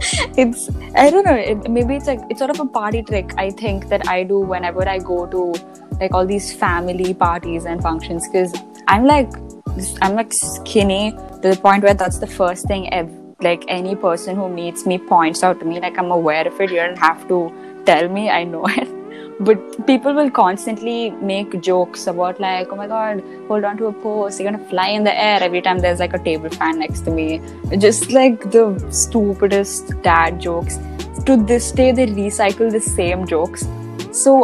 it's 0.42 0.70
I 0.94 1.10
don't 1.10 1.26
know. 1.26 1.34
It, 1.34 1.70
maybe 1.70 1.96
it's 1.96 2.06
like 2.06 2.20
it's 2.30 2.38
sort 2.38 2.50
of 2.50 2.60
a 2.60 2.64
party 2.64 3.02
trick. 3.02 3.34
I 3.36 3.50
think 3.50 3.88
that 3.88 4.08
I 4.08 4.22
do 4.22 4.40
whenever 4.40 4.88
I 4.88 4.98
go 4.98 5.26
to 5.26 5.54
like 6.00 6.14
all 6.14 6.26
these 6.26 6.52
family 6.54 7.12
parties 7.12 7.66
and 7.66 7.82
functions 7.82 8.26
because 8.28 8.54
I'm 8.92 9.04
like 9.06 9.32
I'm 10.02 10.14
like 10.16 10.32
skinny 10.32 11.12
to 11.12 11.48
the 11.50 11.56
point 11.56 11.84
where 11.84 11.94
that's 11.94 12.18
the 12.18 12.26
first 12.26 12.66
thing 12.66 12.92
ev- 12.92 13.16
like 13.40 13.64
any 13.68 13.94
person 13.94 14.34
who 14.34 14.48
meets 14.48 14.84
me 14.84 14.98
points 14.98 15.44
out 15.44 15.60
to 15.60 15.64
me 15.64 15.78
like 15.80 15.96
I'm 15.96 16.10
aware 16.10 16.46
of 16.46 16.60
it. 16.60 16.70
You 16.70 16.78
don't 16.78 16.98
have 16.98 17.28
to 17.28 17.52
tell 17.86 18.08
me. 18.08 18.30
I 18.30 18.42
know 18.44 18.66
it. 18.66 18.88
But 19.48 19.86
people 19.86 20.12
will 20.12 20.30
constantly 20.30 21.10
make 21.28 21.54
jokes 21.62 22.08
about 22.08 22.40
like 22.40 22.72
oh 22.72 22.76
my 22.80 22.88
god 22.88 23.22
hold 23.48 23.64
on 23.64 23.78
to 23.78 23.86
a 23.86 23.92
post 23.92 24.38
you're 24.38 24.50
gonna 24.50 24.66
fly 24.72 24.88
in 24.88 25.04
the 25.04 25.14
air. 25.26 25.38
Every 25.40 25.62
time 25.62 25.78
there's 25.78 26.00
like 26.00 26.12
a 26.12 26.18
table 26.18 26.50
fan 26.50 26.80
next 26.80 27.02
to 27.02 27.12
me. 27.12 27.40
Just 27.78 28.10
like 28.10 28.50
the 28.50 28.64
stupidest 28.90 29.94
dad 30.02 30.40
jokes. 30.40 30.80
To 31.26 31.36
this 31.52 31.70
day 31.70 31.92
they 31.92 32.08
recycle 32.08 32.72
the 32.72 32.80
same 32.80 33.24
jokes. 33.26 33.68
So 34.10 34.34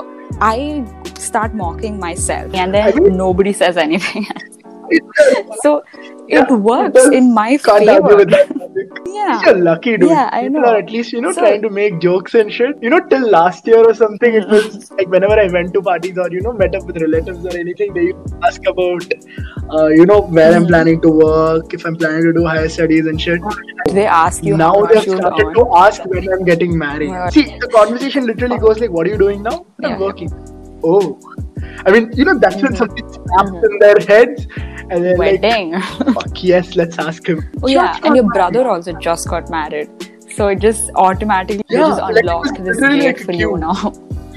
i 0.41 0.85
start 1.19 1.55
mocking 1.55 1.99
myself 1.99 2.55
and 2.55 2.75
then 2.75 3.17
nobody 3.17 3.53
says 3.53 3.77
anything 3.77 4.27
so 5.63 5.83
Yeah, 6.29 6.43
it 6.45 6.51
works 6.67 6.95
does- 6.95 7.13
in 7.13 7.33
my 7.35 7.57
favor 7.57 8.17
with 8.17 8.31
that 8.31 8.57
logic. 8.57 8.93
Yeah. 9.17 9.41
You're 9.45 9.59
lucky, 9.67 9.97
dude. 9.97 10.11
Yeah, 10.11 10.29
I 10.33 10.43
People 10.43 10.61
know. 10.63 10.69
are 10.69 10.77
at 10.79 10.91
least, 10.91 11.13
you 11.13 11.21
know, 11.21 11.33
So- 11.33 11.41
trying 11.41 11.63
to 11.63 11.71
make 11.71 11.99
jokes 12.01 12.35
and 12.41 12.53
shit. 12.57 12.81
You 12.83 12.91
know, 12.91 12.99
till 13.13 13.29
last 13.35 13.67
year 13.67 13.79
or 13.91 13.95
something, 14.01 14.35
it 14.41 14.47
was 14.49 14.91
like 14.99 15.09
whenever 15.15 15.39
I 15.45 15.47
went 15.55 15.73
to 15.77 15.83
parties 15.83 16.19
or, 16.25 16.27
you 16.31 16.41
know, 16.43 16.53
met 16.53 16.75
up 16.79 16.85
with 16.91 17.01
relatives 17.05 17.45
or 17.45 17.57
anything, 17.57 17.95
they 17.95 18.13
ask 18.49 18.67
about, 18.73 19.07
uh, 19.73 19.87
you 20.01 20.07
know, 20.11 20.21
where 20.39 20.53
I'm 20.55 20.65
Mhm. 20.65 20.69
planning 20.75 21.01
to 21.07 21.11
work, 21.21 21.73
if 21.79 21.87
I'm 21.87 21.97
planning 22.03 22.23
to 22.29 22.33
do 22.41 22.45
higher 22.45 22.69
studies 22.69 23.07
and 23.07 23.21
shit. 23.29 23.41
They 24.01 24.07
ask 24.07 24.45
you 24.51 24.57
now 24.57 24.75
they've 24.93 25.03
started 25.03 25.55
to 25.61 25.65
ask 25.85 26.05
when 26.17 26.29
I'm 26.37 26.45
getting 26.45 26.77
married. 26.85 27.09
Yeah. 27.17 27.31
See, 27.31 27.47
the 27.65 27.73
conversation 27.79 28.27
literally 28.33 28.59
goes 28.69 28.81
like, 28.85 28.91
"What 28.99 29.07
are 29.07 29.15
you 29.17 29.19
doing 29.25 29.43
now?" 29.43 29.57
I'm 29.83 29.99
working. 30.09 30.31
Oh, 30.85 31.19
I 31.87 31.91
mean, 31.93 32.11
you 32.15 32.25
know, 32.25 32.39
that's 32.39 32.57
when 32.63 32.73
Mhm. 32.73 32.77
something 32.77 33.09
snaps 33.13 33.53
in 33.69 33.79
their 33.79 33.97
heads, 34.09 34.47
and 34.91 35.05
they're 35.05 35.17
Wedding. 35.17 35.73
like, 35.73 36.15
"Fuck 36.15 36.43
yes, 36.45 36.75
let's 36.77 36.99
ask 36.99 37.27
him." 37.29 37.43
oh 37.63 37.69
yeah, 37.69 37.99
and 38.05 38.15
your 38.17 38.25
got 38.25 38.35
brother 38.35 38.63
married. 38.65 38.73
also 38.77 38.93
just 39.11 39.29
got 39.29 39.51
married, 39.51 39.89
so 40.37 40.49
it 40.49 40.61
just 40.61 40.91
automatically 40.97 41.65
Yeah, 41.69 41.87
just 41.89 42.03
unlocked 42.09 42.59
was 42.61 42.79
this 42.79 42.89
gate 42.89 43.05
like 43.07 43.19
for 43.21 43.33
you 43.33 43.57
now. 43.57 43.93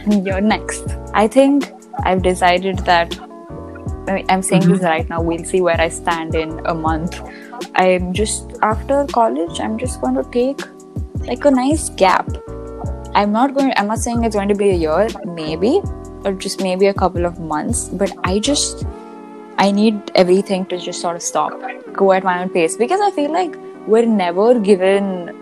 You're 0.30 0.42
next. 0.42 0.96
I 1.14 1.28
think 1.28 1.72
I've 2.04 2.22
decided 2.22 2.80
that. 2.92 3.20
I 4.08 4.14
mean, 4.14 4.26
I'm 4.30 4.42
saying 4.42 4.64
Mm-hmm. 4.64 4.74
this 4.74 4.84
right 4.84 5.10
now. 5.10 5.22
We'll 5.22 5.44
see 5.44 5.62
where 5.62 5.80
I 5.80 5.90
stand 5.90 6.34
in 6.36 6.54
a 6.66 6.74
month. 6.74 7.20
I'm 7.76 8.12
just 8.14 8.54
after 8.64 9.06
college. 9.12 9.60
I'm 9.60 9.78
just 9.78 10.02
going 10.02 10.16
to 10.16 10.24
take 10.32 10.62
like 11.28 11.46
a 11.46 11.52
nice 11.52 11.90
gap. 11.90 12.28
I'm 13.14 13.32
not 13.32 13.54
going. 13.54 13.74
I'm 13.78 13.88
not 13.88 14.00
saying 14.00 14.24
it's 14.24 14.36
going 14.36 14.48
to 14.48 14.56
be 14.56 14.70
a 14.70 14.74
year, 14.86 15.08
maybe, 15.26 15.82
or 16.26 16.34
just 16.34 16.62
maybe 16.62 16.88
a 16.88 16.94
couple 16.94 17.26
of 17.26 17.40
months. 17.40 17.90
But 17.90 18.12
I 18.24 18.40
just, 18.40 18.86
I 19.58 19.72
need 19.72 20.12
everything 20.16 20.66
to 20.68 20.78
just 20.78 21.02
sort 21.02 21.16
of 21.16 21.22
stop, 21.22 21.54
go 21.94 22.12
at 22.14 22.24
my 22.24 22.42
own 22.42 22.50
pace 22.50 22.76
because 22.78 23.00
I 23.02 23.12
feel 23.12 23.32
like 23.32 23.56
we're 23.88 24.06
never 24.06 24.60
given 24.60 25.36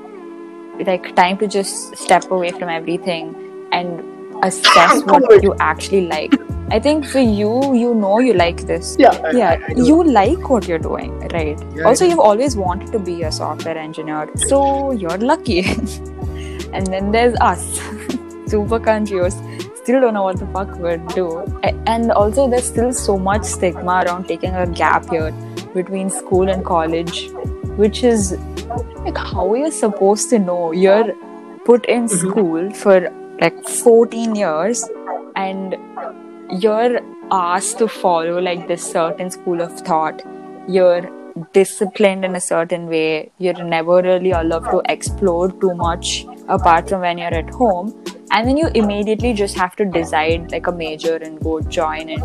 like 0.85 1.15
time 1.15 1.37
to 1.39 1.47
just 1.47 1.95
step 1.97 2.29
away 2.31 2.51
from 2.51 2.69
everything 2.69 3.35
and 3.71 4.03
assess 4.43 5.01
what 5.05 5.41
you 5.43 5.55
actually 5.59 6.07
like. 6.07 6.33
I 6.69 6.79
think 6.79 7.05
for 7.05 7.19
you, 7.19 7.73
you 7.73 7.93
know 7.95 8.19
you 8.19 8.33
like 8.33 8.67
this. 8.67 8.95
Yeah, 8.99 9.11
I- 9.23 9.31
yeah, 9.31 9.49
I- 9.67 9.71
I 9.71 9.73
you 9.75 10.03
like 10.03 10.49
what 10.49 10.67
you're 10.67 10.77
doing, 10.79 11.17
right? 11.29 11.57
Yeah, 11.75 11.85
also, 11.85 12.05
you've 12.05 12.19
always 12.19 12.55
wanted 12.57 12.91
to 12.91 12.99
be 12.99 13.23
a 13.23 13.31
software 13.31 13.77
engineer, 13.77 14.29
so 14.47 14.91
you're 14.91 15.17
lucky. 15.17 15.61
and 16.73 16.85
then 16.87 17.11
there's 17.11 17.35
us, 17.39 17.79
super 18.47 18.79
confused, 18.79 19.37
still 19.87 20.01
don't 20.01 20.13
know 20.15 20.23
what 20.23 20.37
the 20.37 20.47
fuck 20.47 20.71
we're 20.79 20.97
do. 21.15 21.25
And 21.63 22.11
also, 22.11 22.49
there's 22.49 22.65
still 22.65 22.91
so 22.91 23.17
much 23.17 23.43
stigma 23.43 24.03
around 24.05 24.27
taking 24.27 24.53
a 24.53 24.67
gap 24.67 25.09
year 25.13 25.31
between 25.73 26.09
school 26.09 26.49
and 26.49 26.65
college, 26.65 27.29
which 27.83 28.03
is 28.03 28.33
like 29.05 29.17
how 29.17 29.45
are 29.53 29.57
you 29.57 29.71
supposed 29.71 30.29
to 30.31 30.39
know 30.39 30.73
you're 30.73 31.13
put 31.69 31.85
in 31.85 32.07
Mm-hmm. 32.07 32.29
school 32.31 32.71
for 32.71 32.97
like 33.39 33.61
14 33.67 34.35
years 34.35 34.83
and 35.35 35.77
you're 36.65 36.99
asked 37.31 37.77
to 37.77 37.87
follow 37.87 38.41
like 38.41 38.67
this 38.67 38.91
certain 38.91 39.31
school 39.31 39.61
of 39.61 39.79
thought 39.81 40.21
you're 40.67 41.09
disciplined 41.53 42.25
in 42.25 42.35
a 42.35 42.41
certain 42.41 42.87
way 42.87 43.31
you're 43.37 43.63
never 43.63 44.01
really 44.01 44.31
allowed 44.31 44.69
to 44.71 44.81
explore 44.95 45.51
too 45.65 45.73
much 45.75 46.25
apart 46.47 46.89
from 46.89 47.01
when 47.01 47.17
you're 47.17 47.35
at 47.41 47.49
home 47.49 47.93
and 48.31 48.47
then 48.47 48.57
you 48.57 48.67
immediately 48.75 49.33
just 49.33 49.55
have 49.55 49.75
to 49.75 49.85
decide 49.85 50.51
like 50.51 50.67
a 50.67 50.71
major 50.71 51.15
and 51.15 51.39
go 51.41 51.59
join 51.61 52.09
and 52.09 52.23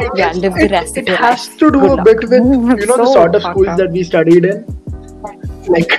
yeah 0.00 0.08
guess 0.16 0.36
live 0.36 0.54
the 0.54 0.68
rest 0.68 0.96
it 0.96 1.02
of 1.02 1.08
your 1.08 1.16
It 1.16 1.20
has 1.20 1.48
life 1.48 1.58
to 1.58 1.70
do 1.70 1.80
Good 1.80 1.90
a 1.90 1.94
luck. 1.94 2.04
bit 2.04 2.22
with 2.22 2.32
you 2.32 2.86
know 2.86 2.96
the 2.96 3.06
sort 3.12 3.34
of 3.34 3.42
schools 3.42 3.68
up. 3.68 3.78
that 3.78 3.90
we 3.92 4.02
studied 4.02 4.44
in. 4.44 4.64
Like 5.66 5.92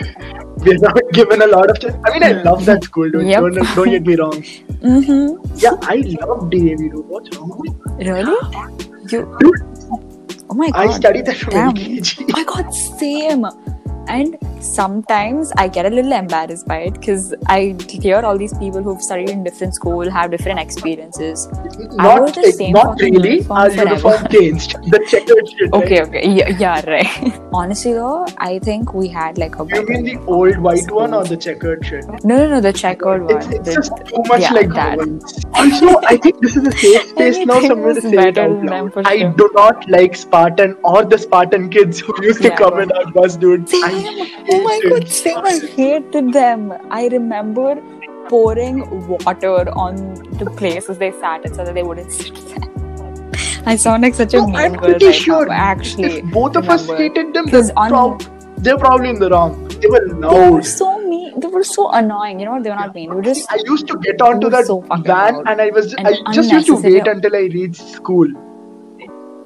we're 0.66 0.78
not 0.78 1.00
given 1.14 1.42
a 1.42 1.48
lot 1.48 1.70
of 1.70 1.80
chance. 1.80 1.96
I 2.06 2.14
mean, 2.14 2.24
I 2.24 2.32
love 2.44 2.66
that 2.66 2.84
school, 2.84 3.10
dude. 3.10 3.28
Yep. 3.28 3.42
Don't, 3.42 3.76
don't 3.76 3.90
get 3.90 4.04
me 4.06 4.16
wrong. 4.16 4.42
mm-hmm. 4.42 5.58
Yeah, 5.58 5.76
I 5.82 5.96
love 6.22 6.50
DAV, 6.52 6.78
dude. 6.78 7.06
What's 7.08 7.36
wrong 7.38 7.58
with 7.58 7.74
you? 7.74 8.14
really 8.14 8.32
you 8.32 9.06
Dude, 9.08 9.28
oh 10.50 10.54
my 10.54 10.70
god 10.72 10.88
I 10.88 10.92
studied 10.92 11.26
that 11.28 11.38
from 11.38 11.54
Damn. 11.54 11.74
LKG. 11.74 12.24
Oh 12.24 12.34
my 12.34 12.44
god, 12.44 12.70
same. 12.74 13.46
And 14.08 14.38
sometimes 14.64 15.52
I 15.58 15.68
get 15.68 15.86
a 15.86 15.90
little 15.90 16.12
embarrassed 16.12 16.68
by 16.68 16.78
it 16.88 16.94
because 16.94 17.34
I 17.48 17.76
hear 17.90 18.20
all 18.22 18.38
these 18.38 18.54
people 18.58 18.84
who've 18.84 19.02
studied 19.02 19.30
in 19.30 19.44
different 19.44 19.74
school 19.76 20.10
have 20.10 20.32
different 20.32 20.60
experiences. 20.60 21.48
Not, 21.94 22.34
the 22.36 22.52
same 22.52 22.74
not 22.74 23.00
really. 23.00 23.32
uniform 23.38 23.58
Our 23.60 23.70
forever. 23.72 23.90
uniform 23.90 24.28
changed. 24.32 24.72
The 24.92 25.00
checkered 25.10 25.50
shit. 25.50 25.74
Okay, 25.74 26.00
right? 26.00 26.08
okay, 26.08 26.30
yeah, 26.30 26.50
yeah, 26.50 26.90
right. 26.90 27.42
Honestly, 27.54 27.94
though, 27.94 28.26
I 28.38 28.60
think 28.60 28.94
we 28.94 29.08
had 29.08 29.38
like 29.38 29.58
a. 29.60 29.66
You 29.66 29.86
mean 29.88 30.04
the 30.04 30.18
old 30.26 30.54
in 30.56 30.62
one 30.94 31.14
or 31.14 31.24
the 31.26 31.38
checkered 31.38 31.86
shit? 31.86 32.06
No, 32.24 32.38
no, 32.38 32.48
no, 32.50 32.62
the 32.62 32.74
checkered 32.74 33.24
one. 33.24 33.38
It's, 33.38 33.48
it's 33.48 33.70
The- 33.70 33.76
just 33.76 33.92
too 34.08 34.24
much 34.28 34.42
yeah, 34.42 34.54
like 34.54 34.70
that. 34.70 35.00
Also, 35.54 36.00
I 36.06 36.18
think 36.18 36.42
this 36.42 36.56
is 36.56 36.68
a 36.68 36.72
safe 36.72 37.08
space 37.10 37.38
now, 37.46 37.60
so 37.62 37.72
I'm 37.72 37.82
going 37.82 37.96
to 37.96 38.02
say 38.02 38.28
it 38.30 38.38
out 38.38 38.64
loud. 38.64 38.92
I 39.06 39.20
sure. 39.20 39.34
do 39.34 39.50
not 39.56 39.90
like 39.90 40.16
Spartan 40.16 40.78
or 40.84 41.04
the 41.06 41.18
Spartan 41.18 41.70
kids 41.70 42.00
who 42.00 42.14
used 42.22 42.42
to 42.42 42.50
Yeah, 42.50 42.58
come 42.58 42.80
in 42.80 42.92
our 42.92 43.12
bus, 43.12 43.36
dude. 43.36 43.68
I 43.84 43.95
Oh 43.98 44.62
my 44.64 44.80
god, 44.90 45.08
same. 45.10 45.38
I 45.38 45.60
hated 45.76 46.34
them. 46.34 46.74
I 46.90 47.08
remember 47.08 47.76
pouring 48.30 48.80
water 49.08 49.70
on 49.86 49.96
the 50.44 50.50
places 50.58 50.98
they 50.98 51.12
sat 51.12 51.46
at 51.46 51.56
so 51.56 51.64
that 51.66 51.74
they 51.74 51.84
wouldn't 51.84 52.12
sit 52.12 52.36
there. 52.48 52.64
I 53.68 53.76
sound 53.76 54.04
like 54.04 54.14
such 54.14 54.34
a 54.34 54.38
No, 54.38 54.48
mean 54.48 54.56
I'm 54.56 54.74
pretty 54.76 55.06
right 55.08 55.16
sure 55.16 55.46
now, 55.48 55.54
actually. 55.54 56.18
if 56.20 56.26
both 56.32 56.56
of 56.56 56.70
us 56.70 56.88
hated 56.88 57.34
them. 57.34 57.46
they're, 57.48 57.64
on- 57.78 57.90
prob- 57.90 58.24
they're 58.58 58.78
probably 58.78 59.10
in 59.10 59.20
the 59.20 59.30
wrong. 59.30 59.68
They 59.80 59.88
were 59.88 60.08
They 60.08 60.50
were 60.52 60.62
so 60.64 61.00
mean. 61.08 61.40
They 61.40 61.48
were 61.48 61.64
so 61.64 61.90
annoying. 61.92 62.40
You 62.40 62.46
know 62.46 62.52
what? 62.54 62.64
They 62.64 62.70
were 62.70 62.76
not 62.76 62.94
mean. 62.96 63.10
They 63.10 63.16
were 63.16 63.22
just. 63.22 63.52
I 63.52 63.58
used 63.66 63.88
to 63.88 63.98
get 64.00 64.22
onto 64.22 64.50
that 64.50 64.66
so 64.66 64.82
van 64.82 65.04
loud 65.04 65.48
and 65.48 65.62
I 65.62 65.70
was 65.72 65.94
and 65.96 66.08
I 66.08 66.34
just 66.34 66.52
used 66.52 66.68
to 66.68 66.76
wait 66.82 67.08
until 67.08 67.36
I 67.36 67.42
reached 67.56 67.82
school. 67.82 68.28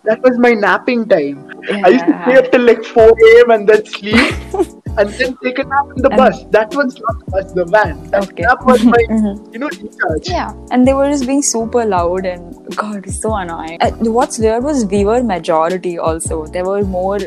That 0.04 0.22
was 0.22 0.38
my 0.38 0.52
napping 0.52 1.08
time. 1.08 1.49
I 1.86 1.90
used 1.90 2.06
to 2.06 2.22
stay 2.24 2.36
up 2.38 2.52
till 2.52 2.62
like 2.62 2.84
4 2.84 3.04
a.m. 3.30 3.52
and 3.52 3.68
then 3.70 3.86
sleep 3.86 4.34
and 4.98 5.10
then 5.10 5.38
take 5.44 5.60
a 5.60 5.64
nap 5.64 5.88
in 5.96 6.02
the 6.04 6.10
And- 6.12 6.18
bus. 6.18 6.44
That 6.52 6.74
was 6.76 6.98
not 7.00 7.20
the 7.20 7.32
bus, 7.32 7.52
the 7.54 7.66
van. 7.66 8.04
That 8.12 8.24
Okay. 8.32 8.44
nap 8.44 8.66
was 8.66 8.84
my, 8.84 8.98
Mhm. 9.10 9.54
you 9.54 9.60
know, 9.60 9.70
recharge. 9.82 10.30
Yeah, 10.30 10.54
and 10.72 10.88
they 10.88 10.94
were 10.94 11.10
just 11.10 11.26
being 11.28 11.42
super 11.42 11.86
loud 11.86 12.26
and 12.26 12.56
God, 12.76 12.98
it 12.98 13.06
was 13.06 13.22
so 13.22 13.36
annoying. 13.36 13.78
Uh, 13.82 13.92
what's 14.20 14.40
weird 14.40 14.64
was 14.64 14.86
we 14.86 15.04
were 15.06 15.22
majority 15.24 15.98
also. 16.00 16.46
There 16.46 16.66
were 16.66 16.84
more 16.84 17.20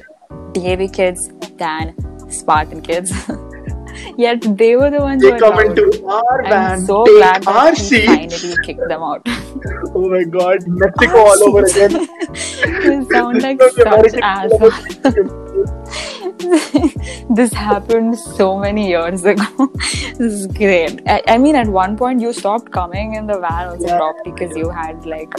DAV 0.53 0.89
kids 0.93 1.31
than 1.57 1.95
Spartan 2.31 2.81
kids. 2.83 3.13
Yet 4.17 4.43
they 4.59 4.77
were 4.77 4.91
the 4.91 5.01
ones 5.01 5.23
They 5.23 5.31
who 5.33 5.39
come 5.39 5.59
into 5.61 6.07
our 6.07 6.43
van, 6.43 6.81
so 6.87 7.05
take 7.05 7.17
glad 7.17 7.47
our 7.47 7.71
that 7.71 7.77
seats. 7.79 8.07
finally 8.07 8.57
kicked 8.65 8.89
them 8.89 9.03
out. 9.03 9.27
Oh 9.95 10.09
my 10.09 10.25
god, 10.25 10.67
Mexico 10.67 11.19
Our 11.19 11.27
all 11.27 11.49
over 11.49 11.65
again. 11.65 12.09
sound 13.11 13.37
This 13.37 13.43
like 13.43 13.61
such 13.61 15.23
this 17.31 17.53
happened 17.53 18.19
so 18.19 18.59
many 18.59 18.89
years 18.89 19.25
ago. 19.25 19.45
this 19.75 20.21
is 20.21 20.47
great. 20.49 21.01
I, 21.07 21.23
I 21.29 21.39
mean, 21.39 21.55
at 21.55 21.69
one 21.69 21.97
point 21.97 22.21
you 22.21 22.33
stopped 22.33 22.73
coming 22.73 23.15
in 23.15 23.27
the 23.27 23.39
van 23.39 23.69
also 23.69 23.87
Yeah. 23.87 24.13
because 24.25 24.57
you 24.57 24.69
had 24.71 25.05
like 25.07 25.33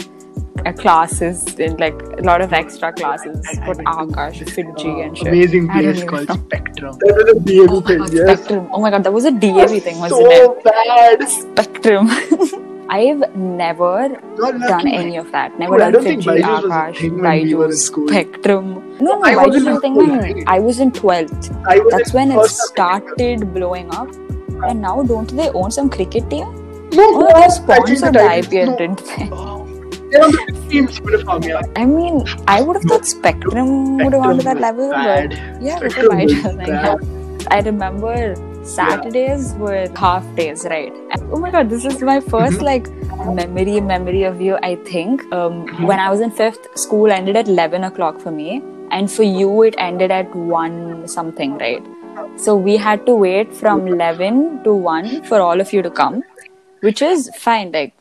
uh, 0.66 0.72
classes 0.72 1.42
and 1.58 1.78
like 1.80 1.94
a 2.18 2.22
lot 2.22 2.40
of 2.40 2.52
extra 2.52 2.92
classes 2.92 3.40
for 3.64 3.74
Akash, 3.74 4.40
FIITJEE, 4.54 5.06
and 5.06 5.18
shit. 5.18 5.28
Amazing 5.28 5.68
place 5.68 6.04
called 6.04 6.28
know. 6.28 6.34
Spectrum. 6.34 6.96
That 7.00 7.14
was 7.16 7.28
a 7.36 7.40
DAV 7.40 7.70
Oh 7.70 7.80
my 7.80 7.86
thing, 7.86 7.98
god, 7.98 8.12
yes. 8.12 8.38
Spectrum. 8.38 8.68
Oh 8.72 8.80
my 8.80 8.90
god, 8.90 9.04
that 9.04 9.12
was 9.12 9.24
a 9.24 9.30
DAV 9.32 9.82
thing, 9.82 9.98
wasn't 9.98 10.20
so 10.20 10.58
it? 10.58 10.64
bad. 10.64 11.28
Spectrum. 11.28 12.08
I've 12.90 13.34
never 13.34 14.08
done 14.36 14.58
man. 14.84 14.86
any 14.88 15.16
of 15.16 15.32
that. 15.32 15.58
Never 15.58 15.78
Dude, 15.78 15.82
I 15.86 15.90
done 15.90 16.04
FIITJEE, 16.04 16.24
Byju's 16.24 16.62
was 16.64 16.72
Akash, 16.72 16.98
thing 16.98 17.14
we 17.14 17.20
were 17.20 17.64
in 17.64 17.70
Byju's, 17.70 17.84
school. 17.84 18.08
Spectrum. 18.08 18.96
No, 19.00 19.18
no, 19.18 19.22
I 19.22 19.36
was 19.36 19.56
Byju's 19.56 19.66
in 19.66 19.80
thing 19.80 19.94
when 19.94 20.18
right? 20.18 20.44
I 20.46 20.58
was 20.60 20.80
in 20.80 20.90
12th. 20.92 21.66
I 21.66 21.78
was 21.78 21.92
That's 21.92 22.10
in 22.10 22.14
when 22.16 22.30
it 22.32 22.34
first 22.34 22.58
started 22.58 23.54
blowing 23.54 23.90
up. 23.94 24.08
And 24.68 24.82
now, 24.82 25.02
don't 25.02 25.30
they 25.34 25.48
own 25.50 25.70
some 25.70 25.88
cricket 25.90 26.28
team? 26.30 26.46
No, 26.92 27.02
Oh, 27.02 27.18
no, 27.20 27.26
they 27.26 27.32
I 27.32 27.48
think 27.48 27.52
sponsored 27.52 28.14
the 28.14 28.18
Titans- 28.18 28.46
IPL, 28.48 28.66
no. 28.66 28.76
didn't 28.76 29.04
they? 29.06 29.28
They're 30.10 30.24
on 30.24 30.32
the 30.32 30.66
team's 30.70 30.98
uniform, 30.98 31.42
yeah. 31.42 31.60
I 31.76 31.84
mean, 31.84 32.24
I 32.46 32.62
would 32.62 32.76
have 32.76 32.84
thought 32.84 33.06
Spectrum 33.06 33.98
would 33.98 34.12
have 34.12 34.22
gone 34.22 34.38
to 34.38 34.44
that 34.44 34.60
level, 34.60 34.88
was 34.88 35.04
but 35.28 35.62
yeah, 35.62 35.76
Spectrum 35.78 36.18
was 36.18 36.44
Like, 36.62 36.68
yeah. 36.68 36.96
I 37.50 37.60
remember 37.60 38.34
Saturdays 38.64 39.52
were 39.54 39.88
half 39.96 40.24
days, 40.36 40.64
right? 40.64 40.92
And- 41.12 41.32
oh 41.32 41.38
my 41.38 41.50
god, 41.50 41.68
this 41.70 41.84
is 41.84 42.00
my 42.02 42.18
1st 42.20 42.58
Mm-hmm. 42.58 42.64
like 42.64 42.86
memory 43.40 43.80
memory 43.80 44.22
of 44.24 44.40
you. 44.40 44.58
I 44.62 44.76
think 44.76 45.24
um, 45.32 45.66
when 45.86 45.98
I 45.98 46.10
was 46.10 46.20
in 46.20 46.30
fifth, 46.30 46.66
school 46.78 47.10
ended 47.10 47.36
at 47.36 47.48
eleven 47.48 47.84
o'clock 47.84 48.20
for 48.20 48.30
me, 48.30 48.62
and 48.90 49.10
for 49.10 49.22
you 49.22 49.62
it 49.62 49.74
ended 49.78 50.10
at 50.10 50.34
one 50.34 51.06
something, 51.08 51.58
right? 51.58 51.82
So 52.36 52.56
we 52.56 52.76
had 52.76 53.04
to 53.06 53.14
wait 53.14 53.52
from 53.54 53.86
eleven 53.88 54.62
to 54.64 54.74
one 54.74 55.22
for 55.24 55.40
all 55.40 55.60
of 55.60 55.72
you 55.72 55.82
to 55.82 55.90
come, 55.90 56.22
which 56.80 57.02
is 57.02 57.30
fine. 57.36 57.72
Like 57.72 57.92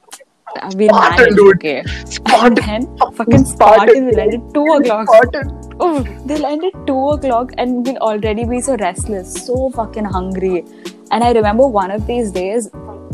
we 0.75 0.87
Spartan, 0.87 1.35
dude. 1.35 1.55
okay. 1.57 1.83
Spartan. 2.05 2.63
And 2.69 2.87
then 2.87 2.97
fucking 3.13 3.45
Spartan 3.45 4.19
end 4.19 4.33
at 4.33 4.53
two 4.53 4.65
o'clock. 4.65 5.07
Spartan. 5.07 5.75
Oh, 5.79 6.03
they'll 6.25 6.45
end 6.45 6.63
at 6.63 6.87
two 6.87 7.09
o'clock 7.09 7.51
and 7.57 7.85
we'll 7.85 7.97
already 7.97 8.45
be 8.45 8.61
so 8.61 8.75
restless, 8.77 9.33
so 9.45 9.69
fucking 9.71 10.05
hungry. 10.05 10.63
And 11.11 11.23
I 11.23 11.31
remember 11.31 11.67
one 11.67 11.91
of 11.91 12.07
these 12.07 12.31
days, 12.31 12.69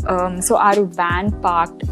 um, 0.06 0.40
so 0.40 0.56
our 0.56 0.84
van 0.84 1.30
parked 1.42 1.82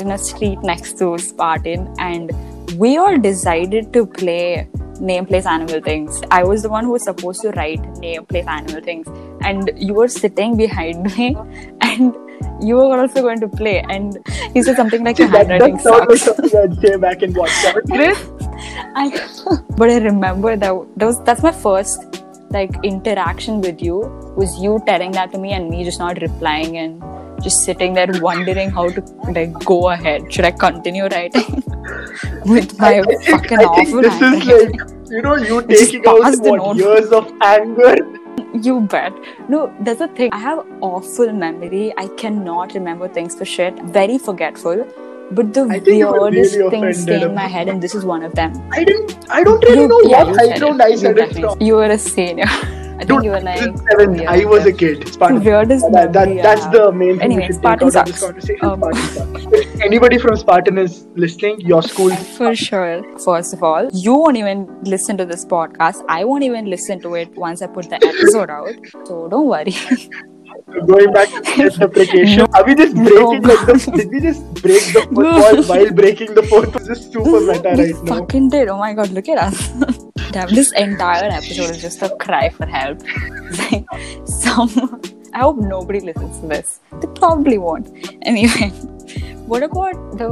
in 0.00 0.10
a 0.10 0.18
street 0.18 0.58
next 0.62 0.98
to 0.98 1.16
Spartan, 1.18 1.94
and 1.98 2.32
we 2.78 2.98
all 2.98 3.16
decided 3.18 3.92
to 3.94 4.06
play 4.06 4.68
name 5.00 5.24
place 5.24 5.46
animal 5.46 5.80
things. 5.80 6.20
I 6.30 6.44
was 6.44 6.62
the 6.62 6.68
one 6.68 6.84
who 6.84 6.90
was 6.90 7.04
supposed 7.04 7.40
to 7.42 7.50
write 7.52 7.80
name 7.98 8.26
place 8.26 8.46
animal 8.46 8.82
things, 8.82 9.06
and 9.42 9.70
you 9.76 9.94
were 9.94 10.08
sitting 10.08 10.56
behind 10.56 11.04
me, 11.16 11.36
and 11.80 12.14
you 12.60 12.76
were 12.76 12.98
also 12.98 13.22
going 13.22 13.40
to 13.40 13.48
play. 13.48 13.84
And 13.88 14.18
he 14.52 14.62
said 14.62 14.76
something 14.76 15.04
like 15.04 15.18
your 15.18 15.28
handwriting 15.28 15.74
like 15.74 15.82
sucks. 15.82 16.22
something 16.22 16.58
I'd 16.58 16.80
say 16.80 16.96
back 16.96 17.22
in 17.22 17.32
WhatsApp. 17.32 18.38
I, 18.94 19.62
but 19.76 19.90
I 19.90 19.98
remember 19.98 20.56
that, 20.56 20.86
that 20.96 21.06
was 21.06 21.22
that's 21.24 21.42
my 21.42 21.52
first 21.52 22.24
like 22.50 22.74
interaction 22.82 23.60
with 23.60 23.82
you 23.82 23.98
was 24.36 24.58
you 24.58 24.80
telling 24.86 25.12
that 25.12 25.30
to 25.32 25.38
me 25.38 25.52
and 25.52 25.68
me 25.68 25.84
just 25.84 25.98
not 25.98 26.20
replying 26.22 26.78
and 26.78 27.02
just 27.42 27.64
sitting 27.64 27.94
there 27.94 28.08
wondering 28.20 28.70
how 28.70 28.88
to 28.88 29.00
like 29.32 29.52
go 29.64 29.90
ahead. 29.90 30.32
Should 30.32 30.44
I 30.44 30.50
continue 30.50 31.04
writing 31.04 31.62
with 32.46 32.78
my 32.78 32.98
I 32.98 33.02
think, 33.02 33.24
fucking 33.24 33.58
I 33.58 33.64
awful 33.64 34.02
think 34.02 34.02
this 34.02 34.14
is 34.14 34.46
like, 34.46 35.10
you 35.10 35.22
know, 35.22 35.36
you 35.36 35.62
taking 35.62 36.06
out 36.06 36.20
what 36.38 36.76
years 36.76 37.10
of 37.12 37.32
anger. 37.42 37.96
You 38.62 38.80
bet. 38.80 39.12
No, 39.48 39.74
there's 39.80 40.00
a 40.00 40.08
thing. 40.08 40.32
I 40.32 40.38
have 40.38 40.64
awful 40.80 41.32
memory. 41.32 41.92
I 41.96 42.08
cannot 42.22 42.74
remember 42.74 43.08
things 43.08 43.34
for 43.34 43.44
shit. 43.44 43.78
Very 43.82 44.18
forgetful. 44.18 44.86
But 45.30 45.52
the 45.52 45.64
I 45.64 45.78
think 45.78 45.98
you 45.98 46.06
were 46.06 46.20
weirdest 46.22 46.56
really 46.56 46.70
things 46.70 47.02
stay 47.02 47.20
in 47.22 47.34
my 47.34 47.46
head, 47.46 47.68
and 47.68 47.82
this 47.82 47.94
is 47.94 48.04
one 48.04 48.22
of 48.22 48.34
them. 48.34 48.52
I 48.72 48.84
didn't. 48.84 49.26
I 49.30 49.44
don't 49.44 49.62
really 49.68 49.86
know 49.86 50.00
yeah, 50.02 50.24
what 50.24 50.32
you 50.32 50.50
high 50.50 50.58
ground. 50.58 50.82
I 50.82 50.88
You 50.88 50.96
said 50.96 51.18
it 51.18 51.34
from. 51.34 51.60
You 51.60 51.74
were 51.74 51.84
a 51.84 51.98
senior. 51.98 52.46
I 53.00 53.04
think 53.04 53.10
Dude, 53.10 53.24
you 53.24 53.30
were 53.30 53.40
like 53.40 53.60
seven. 53.90 54.14
yeah, 54.16 54.30
I 54.32 54.44
was 54.44 54.66
a 54.66 54.72
kid. 54.72 55.06
Spartan. 55.06 55.44
Weirdest 55.44 55.86
That, 55.92 56.12
that, 56.14 56.28
memory 56.28 56.42
that's 56.42 56.66
the 56.66 56.90
main 56.90 57.18
thing 57.18 57.30
Anyway, 57.30 57.52
Spartan 57.52 57.88
of 57.88 57.94
this 58.06 58.18
sucks. 58.18 58.50
Um, 58.62 58.80
Spartan 58.80 59.02
sucks. 59.02 59.66
Anybody 59.80 60.18
from 60.18 60.36
Spartan 60.36 60.76
is 60.78 61.06
listening, 61.14 61.60
your 61.60 61.82
school. 61.82 62.10
For 62.36 62.54
sure. 62.54 63.02
First 63.20 63.54
of 63.54 63.62
all, 63.62 63.88
you 63.92 64.12
won't 64.14 64.36
even 64.36 64.66
listen 64.82 65.16
to 65.18 65.24
this 65.24 65.44
podcast. 65.44 66.04
I 66.08 66.24
won't 66.24 66.42
even 66.42 66.66
listen 66.66 67.00
to 67.02 67.14
it 67.14 67.28
once 67.36 67.62
I 67.62 67.66
put 67.68 67.88
the 67.88 67.96
episode 67.96 68.50
out. 68.50 68.70
So 69.06 69.28
don't 69.28 69.46
worry. 69.46 69.74
Going 70.86 71.12
back 71.12 71.28
to 71.30 71.44
self-deprecation. 71.56 72.46
Are 72.54 72.64
we 72.64 72.74
just 72.74 72.94
No. 72.94 73.04
breaking 73.40 73.42
like 73.42 73.66
the? 73.66 73.92
Did 73.96 74.10
we 74.10 74.20
just 74.20 74.42
break 74.62 74.82
the 74.92 75.02
fourth 75.02 75.10
No. 75.12 75.38
wall 75.38 75.62
while 75.64 75.92
breaking 75.92 76.34
the 76.34 76.42
fourth? 76.42 76.74
wall? 76.74 76.84
This 76.84 76.98
is 76.98 77.12
super 77.12 77.40
meta 77.40 77.74
we 77.76 77.84
right 77.92 78.04
now. 78.04 78.14
fucking 78.18 78.48
did. 78.50 78.68
Oh 78.68 78.78
my 78.78 78.92
god, 78.94 79.10
look 79.10 79.28
at 79.28 79.38
us. 79.38 79.68
Damn, 80.32 80.54
this 80.54 80.72
entire 80.72 81.24
episode 81.30 81.70
is 81.76 81.80
just 81.80 82.02
a 82.02 82.10
cry 82.16 82.48
for 82.50 82.66
help. 82.66 83.00
Like 83.58 83.86
some. 84.26 85.00
I 85.32 85.40
hope 85.40 85.58
nobody 85.58 86.00
listens 86.00 86.40
to 86.40 86.46
this. 86.48 86.80
They 87.00 87.06
probably 87.14 87.58
won't. 87.58 87.88
Anyway, 88.22 88.72
what 89.52 89.62
about 89.62 90.18
the 90.18 90.30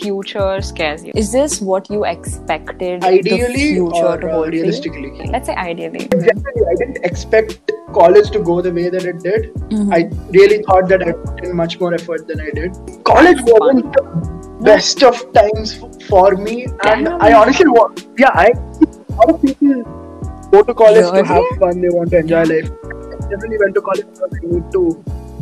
future 0.00 0.60
scares 0.60 1.04
you? 1.04 1.12
Is 1.14 1.32
this 1.32 1.60
what 1.60 1.88
you 1.90 2.04
expected 2.04 3.02
the 3.02 3.06
Ideally 3.08 3.74
future 3.74 4.06
or 4.10 4.18
to 4.18 4.26
uh, 4.28 4.32
hold 4.32 4.46
for 4.50 4.54
you? 4.54 4.62
realistically? 4.62 5.10
Let's 5.26 5.46
say 5.46 5.54
ideally. 5.54 6.08
Generally, 6.08 6.64
I 6.70 6.74
didn't 6.82 7.04
expect 7.04 7.72
college 7.94 8.30
to 8.30 8.40
go 8.40 8.60
the 8.60 8.72
way 8.72 8.88
that 8.88 9.04
it 9.04 9.20
did. 9.26 9.52
Mhm. 9.54 9.92
I 9.98 10.00
really 10.38 10.62
thought 10.68 10.88
that 10.94 11.02
I 11.08 11.12
put 11.12 11.44
in 11.44 11.56
much 11.56 11.78
more 11.80 11.92
effort 11.94 12.26
than 12.28 12.40
I 12.40 12.50
did. 12.60 12.80
College 13.12 13.42
wasn't 13.52 13.92
the 13.98 14.04
best 14.70 15.02
of 15.02 15.20
times 15.38 15.74
for 16.08 16.26
me, 16.46 16.56
and 16.90 17.06
Damn. 17.10 17.22
I 17.28 17.32
honestly 17.42 17.68
want. 17.78 18.06
Yeah, 18.24 18.30
I. 18.46 18.48
A 18.48 19.14
lot 19.20 19.30
of 19.34 19.42
people 19.42 19.82
go 20.54 20.62
to 20.70 20.74
college 20.74 21.10
to 21.18 21.24
have 21.34 21.52
fun. 21.64 21.80
They 21.86 21.94
want 21.98 22.10
to 22.16 22.18
enjoy 22.24 22.42
life. 22.54 22.70
I 22.88 23.28
generally 23.30 23.58
went 23.64 23.74
to 23.80 23.84
college 23.90 24.06
because 24.14 24.38
I 24.40 24.46
need 24.54 24.70
to 24.78 24.82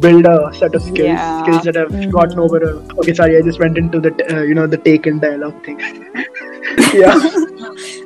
build 0.01 0.27
a 0.27 0.53
set 0.55 0.75
of 0.75 0.83
skills, 0.83 0.99
Yeah. 1.09 1.43
skills 1.43 1.63
that 1.65 1.77
I've 1.77 1.91
Mhm. 1.91 2.11
gotten 2.11 2.39
over. 2.39 2.59
A, 2.59 2.73
okay, 3.01 3.15
sorry, 3.15 3.37
I 3.39 3.43
just 3.43 3.59
went 3.61 3.79
into 3.79 4.01
the 4.01 4.13
uh, 4.37 4.43
you 4.43 4.55
know 4.55 4.67
the 4.67 4.79
taken 4.79 5.19
dialogue 5.19 5.65
thing. 5.65 5.79
yeah, 6.95 7.15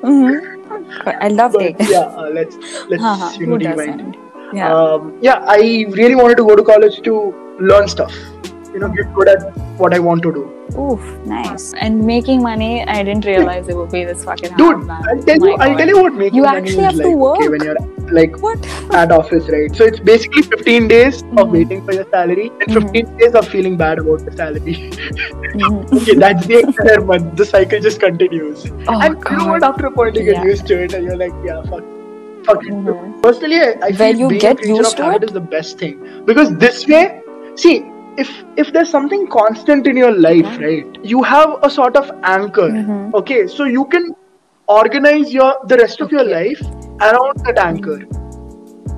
Mhm. 0.03 0.57
I 1.27 1.29
love 1.29 1.53
but 1.53 1.61
taking. 1.61 1.87
yeah, 1.90 2.07
uh, 2.22 2.29
let's 2.38 2.57
let's 2.90 3.03
Haha, 3.03 3.31
you 3.40 3.46
know 3.46 3.57
rewind. 3.57 4.16
Yeah. 4.53 4.72
um, 4.74 5.14
yeah, 5.20 5.44
I 5.46 5.87
really 6.01 6.14
wanted 6.14 6.37
to 6.38 6.44
go 6.51 6.57
to 6.57 6.62
college 6.62 7.01
to 7.09 7.14
learn 7.61 7.88
stuff. 7.88 8.12
You 8.72 8.81
know, 8.81 8.88
get 8.88 9.12
good 9.14 9.28
at 9.28 9.42
what 9.78 9.94
I 9.94 9.98
want 9.98 10.22
to 10.22 10.33
do. 10.33 10.54
Oof, 10.78 11.00
nice. 11.26 11.72
And 11.74 12.04
making 12.07 12.42
money, 12.42 12.85
I 12.87 13.02
didn't 13.02 13.24
realize 13.24 13.68
it 13.68 13.76
would 13.76 13.90
be 13.90 14.04
this 14.04 14.24
fucking 14.24 14.50
hard, 14.52 14.81
Dude. 14.81 14.90
I'll 14.90 15.22
tell 15.22 15.42
Oh 15.44 15.46
you, 15.46 15.54
I'll 15.57 15.76
tell 15.78 15.88
you 15.88 16.02
what 16.02 16.12
making 16.14 16.37
You 16.37 16.42
money 16.42 16.59
actually 16.59 16.85
is 16.85 16.85
have 16.85 16.92
to 16.92 16.98
like. 16.98 17.07
Okay, 17.07 17.48
work. 17.48 17.50
when 17.52 17.62
you're 17.62 18.12
like 18.18 18.37
What? 18.42 18.66
at 18.94 19.11
office, 19.11 19.48
right? 19.48 19.74
So 19.74 19.85
it's 19.85 20.00
basically 20.00 20.42
15 20.42 20.88
days 20.88 21.22
of 21.22 21.28
Mhm. 21.46 21.50
waiting 21.52 21.85
for 21.87 21.92
your 21.94 22.04
salary 22.11 22.50
and 22.61 22.68
Mhm. 22.70 22.83
15 22.83 23.16
days 23.16 23.35
of 23.35 23.48
feeling 23.48 23.76
bad 23.78 23.98
about 24.04 24.24
the 24.26 24.33
salary. 24.42 24.76
Mhm. 25.54 25.92
okay, 26.02 26.14
that's 26.14 26.46
the 26.46 26.59
entire 26.61 27.00
month. 27.00 27.37
The 27.37 27.46
cycle 27.46 27.81
just 27.81 28.00
continues. 28.00 28.70
Oh, 28.87 29.00
and 29.00 29.16
you 29.31 29.37
know 29.38 29.46
what? 29.48 29.62
After 29.62 29.87
a 29.87 29.90
point, 29.90 30.16
you 30.16 30.24
get 30.24 30.35
yeah. 30.35 30.44
used 30.44 30.66
to 30.66 30.83
it, 30.85 30.92
and 30.92 31.04
you're 31.04 31.16
like, 31.16 31.33
yeah, 31.44 31.62
fuck, 31.62 31.85
fuck 32.44 32.64
it. 32.66 32.72
Mhm. 32.72 33.22
Personally, 33.22 33.61
I, 33.61 33.74
I 33.90 33.92
feel 33.92 34.16
you 34.24 34.28
being 34.28 34.40
get 34.40 34.52
a 34.52 34.57
creature 34.57 34.74
used 34.83 34.92
of 34.92 34.96
to 34.98 35.04
habit 35.04 35.22
it- 35.22 35.31
is 35.31 35.35
the 35.42 35.46
best 35.57 35.78
thing 35.78 35.98
because 36.26 36.54
this 36.66 36.87
way, 36.87 37.22
see, 37.54 37.76
if 38.22 38.31
if 38.62 38.72
there's 38.76 38.90
something 38.94 39.26
constant 39.35 39.87
in 39.87 39.96
your 40.02 40.12
life, 40.26 40.59
right, 40.64 40.98
you 41.12 41.22
have 41.22 41.57
a 41.62 41.70
sort 41.70 41.96
of 42.00 42.11
anchor. 42.35 42.68
Mhm. 42.68 43.14
Okay, 43.20 43.40
so 43.57 43.68
you 43.74 43.85
can 43.96 44.09
organize 44.76 45.33
your 45.38 45.50
the 45.72 45.78
rest 45.83 46.00
of 46.07 46.14
your 46.18 46.24
life 46.31 46.62
around 47.11 47.44
that 47.48 47.61
anchor. 47.66 47.98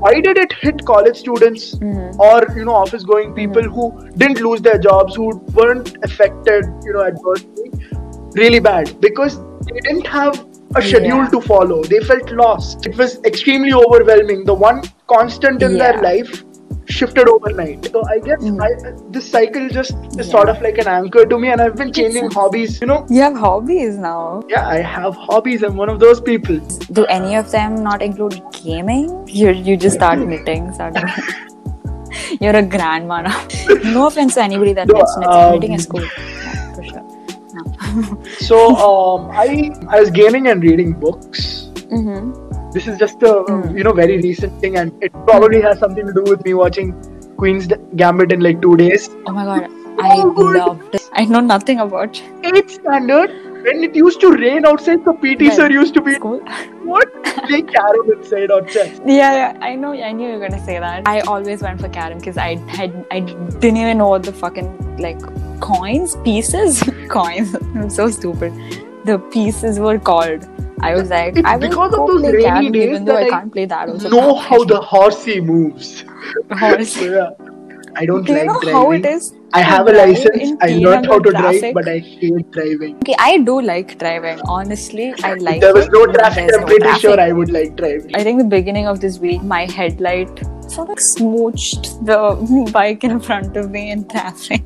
Why 0.04 0.12
did 0.26 0.38
it 0.42 0.52
hit 0.64 0.84
college 0.90 1.16
students 1.22 1.64
Mhm. 1.78 2.18
or 2.26 2.36
you 2.58 2.64
know 2.68 2.76
office 2.82 3.02
going 3.14 3.32
people 3.40 3.70
who 3.78 3.88
didn't 4.22 4.40
lose 4.48 4.62
their 4.68 4.78
jobs, 4.88 5.18
who 5.22 5.30
weren't 5.60 5.90
affected, 6.10 6.70
you 6.88 6.94
know, 6.98 7.02
adversely, 7.08 7.70
really 8.42 8.60
bad? 8.68 8.94
Because 9.08 9.36
they 9.70 9.80
didn't 9.88 10.06
have 10.18 10.38
a 10.78 10.82
schedule 10.88 11.22
Yeah. 11.24 11.32
to 11.34 11.40
follow. 11.50 11.82
They 11.92 12.00
felt 12.12 12.32
lost. 12.40 12.86
It 12.92 12.96
was 13.02 13.18
extremely 13.32 13.72
overwhelming. 13.82 14.44
The 14.52 14.56
one 14.68 14.82
constant 15.14 15.62
in 15.68 15.76
their 15.84 15.96
life 16.04 16.32
shifted 16.98 17.28
overnight. 17.32 17.86
So 17.94 18.02
I 18.14 18.18
guess 18.28 18.42
Mhm. 18.50 18.60
I, 18.66 18.70
this 19.16 19.28
cycle 19.34 19.68
just 19.76 19.94
is 20.18 20.26
Yeah. 20.26 20.32
sort 20.34 20.48
of 20.54 20.60
like 20.66 20.78
an 20.84 20.88
anchor 20.94 21.24
to 21.32 21.38
me, 21.44 21.50
and 21.56 21.60
I've 21.66 21.76
been 21.82 21.92
changing 21.98 22.30
hobbies. 22.38 22.80
You 22.80 22.88
know, 22.92 22.98
You 23.08 23.22
have 23.26 23.36
hobbies 23.44 23.98
now. 24.06 24.42
yeah, 24.54 24.66
I 24.68 24.80
have 24.96 25.14
hobbies. 25.28 25.62
I'm 25.70 25.76
one 25.84 25.88
of 25.94 26.00
those 26.06 26.20
people. 26.30 26.58
Do 27.00 27.06
any 27.18 27.36
of 27.42 27.50
them 27.56 27.76
not 27.90 28.02
include 28.10 28.40
gaming? 28.62 29.06
You 29.42 29.50
you 29.70 29.76
just 29.86 29.96
start 30.02 30.18
knitting 30.32 30.72
suddenly. 30.72 31.12
You're 32.40 32.56
a 32.56 32.62
grandma 32.76 33.22
now. 33.22 33.38
No 33.96 34.06
offense 34.06 34.34
to 34.34 34.42
anybody 34.42 34.72
that 34.74 34.88
No, 34.88 34.98
knits. 34.98 35.16
um, 35.24 35.52
knitting 35.52 35.72
is 35.80 35.86
cool. 35.86 36.02
Yeah, 36.04 36.74
for 36.74 36.82
sure. 36.84 37.04
No. 37.54 38.18
So 38.48 38.58
um, 38.88 39.30
I 39.46 39.70
I 39.88 40.00
was 40.00 40.10
gaming 40.22 40.48
and 40.54 40.62
reading 40.70 40.92
books. 41.04 41.44
mm-hmm. 41.98 42.24
This 42.74 42.86
is 42.86 42.98
just 42.98 43.22
a 43.22 43.32
Mm. 43.52 43.76
you 43.78 43.84
know 43.84 43.92
very 44.00 44.16
recent 44.28 44.60
thing, 44.64 44.76
and 44.82 44.92
it 45.08 45.12
probably 45.28 45.60
has 45.68 45.78
something 45.84 46.06
to 46.06 46.12
do 46.18 46.24
with 46.32 46.44
me 46.48 46.54
watching 46.62 46.90
Queen's 47.36 47.68
Gambit 48.02 48.32
in 48.36 48.40
like 48.48 48.60
two 48.66 48.76
days. 48.80 49.10
Oh 49.26 49.32
my 49.38 49.44
god, 49.44 49.70
I 50.08 50.10
Oh, 50.16 50.26
loved 50.58 50.94
it. 50.98 51.06
I 51.20 51.24
know 51.24 51.40
nothing 51.40 51.80
about 51.84 52.20
Eighth 52.50 52.70
standard, 52.76 53.32
when 53.64 53.82
it 53.86 53.96
used 54.00 54.20
to 54.26 54.30
rain 54.42 54.64
outside, 54.70 55.02
the 55.08 55.14
PT 55.24 55.48
Well, 55.48 55.56
sir 55.56 55.66
used 55.78 55.94
to 55.98 56.02
be 56.10 56.14
school. 56.20 56.38
what 56.92 57.16
play 57.48 57.60
carom 57.72 58.12
inside 58.16 58.54
or 58.58 58.60
chess. 58.76 59.00
Yeah, 59.16 59.34
yeah, 59.40 59.58
I 59.70 59.74
know. 59.82 59.90
I 60.10 60.12
knew 60.12 60.28
you 60.28 60.38
were 60.38 60.44
gonna 60.46 60.62
say 60.70 60.78
that. 60.86 61.10
I 61.14 61.16
always 61.34 61.66
went 61.68 61.80
for 61.86 61.90
carom 61.98 62.18
because 62.22 62.38
I 62.46 62.48
had 62.78 62.94
I 63.10 63.20
didn't 63.64 63.82
even 63.84 63.98
know 64.04 64.08
what 64.14 64.22
the 64.30 64.36
fucking 64.44 64.70
like 65.08 65.26
coins 65.68 66.16
pieces 66.30 66.82
coins. 67.18 67.54
I'm 67.74 67.90
so 67.98 68.08
stupid. 68.20 68.62
The 69.12 69.18
pieces 69.36 69.78
were 69.88 69.98
called. 69.98 70.48
I 70.82 70.94
was 70.94 71.10
like, 71.10 71.36
It's 71.36 71.46
I 71.46 71.56
will 71.56 71.68
because 71.68 71.92
of 71.94 72.06
those 72.08 72.22
rainy 72.32 72.70
days 72.70 72.88
even 72.88 73.04
though 73.04 73.14
that 73.14 73.22
I 73.24 73.26
I 73.26 73.30
can't 73.30 73.52
play 73.52 73.64
that. 73.66 73.88
Also, 73.88 74.08
Know 74.10 74.34
how 74.34 74.64
the 74.64 74.80
horsey 74.80 75.40
moves. 75.40 76.04
horse. 76.58 76.96
Yeah, 77.00 77.30
I 77.96 78.06
don't 78.06 78.24
Do 78.24 78.32
you 78.32 78.38
like 78.38 78.46
know 78.46 78.60
driving. 78.60 78.74
how 78.74 78.92
it 78.92 79.04
is? 79.06 79.32
I 79.52 79.62
have 79.62 79.88
a 79.88 79.92
license. 79.92 80.52
I 80.62 80.68
learned 80.76 81.06
how 81.06 81.18
to 81.18 81.30
T-Nagar 81.30 81.52
drive, 81.60 81.74
but 81.74 81.88
I 81.88 81.98
hate 81.98 82.50
driving. 82.52 82.94
Okay, 82.98 83.16
I 83.18 83.38
do 83.38 83.60
like 83.60 83.98
driving. 83.98 84.38
Honestly, 84.46 85.12
I 85.24 85.34
like. 85.34 85.60
there 85.60 85.74
was 85.74 85.88
no 85.88 86.06
traffic, 86.06 86.50
I'm 86.54 86.60
no 86.60 86.66
pretty 86.66 86.82
traffic. 86.84 87.00
sure 87.00 87.20
I 87.20 87.32
would 87.32 87.50
like 87.50 87.74
driving. 87.74 88.14
I 88.14 88.22
think 88.22 88.38
the 88.38 88.44
beginning 88.48 88.86
of 88.86 89.00
this 89.00 89.18
week, 89.18 89.42
my 89.42 89.64
headlight 89.64 90.38
sort 90.70 90.90
of 90.90 90.98
smooched 91.16 91.90
the 92.06 92.70
bike 92.72 93.02
in 93.02 93.18
front 93.18 93.56
of 93.56 93.70
me 93.72 93.90
in 93.90 94.06
traffic. 94.06 94.62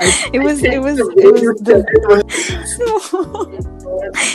It 0.00 0.40
was, 0.42 0.62
it 0.62 0.80
was, 0.80 0.98
it 0.98 1.32
was 1.32 1.42
the. 1.60 1.84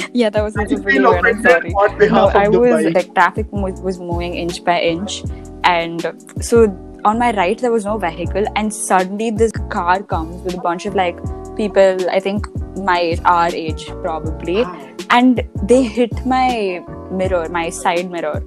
yeah, 0.13 0.29
that 0.29 0.43
was 0.43 0.55
also 0.55 0.77
pretty 0.81 0.99
weird. 0.99 1.25
I'm 1.25 1.41
sorry. 1.41 1.73
No, 2.09 2.27
I 2.27 2.47
was 2.47 2.85
like 2.93 3.13
traffic 3.13 3.47
was, 3.51 3.99
moving 3.99 4.35
inch 4.35 4.63
by 4.63 4.79
inch, 4.81 5.23
and 5.63 6.13
so 6.41 6.65
on 7.03 7.17
my 7.19 7.31
right 7.35 7.57
there 7.57 7.71
was 7.71 7.85
no 7.85 7.97
vehicle, 7.97 8.45
and 8.55 8.73
suddenly 8.73 9.31
this 9.31 9.51
car 9.69 10.03
comes 10.03 10.43
with 10.43 10.53
a 10.53 10.61
bunch 10.61 10.85
of 10.85 10.93
like 10.95 11.17
people. 11.55 12.09
I 12.09 12.19
think 12.19 12.47
my 12.77 13.17
our 13.25 13.47
age 13.47 13.87
probably, 14.03 14.65
and 15.09 15.41
they 15.63 15.83
hit 15.83 16.25
my 16.25 16.83
mirror, 17.11 17.49
my 17.49 17.69
side 17.69 18.11
mirror. 18.11 18.43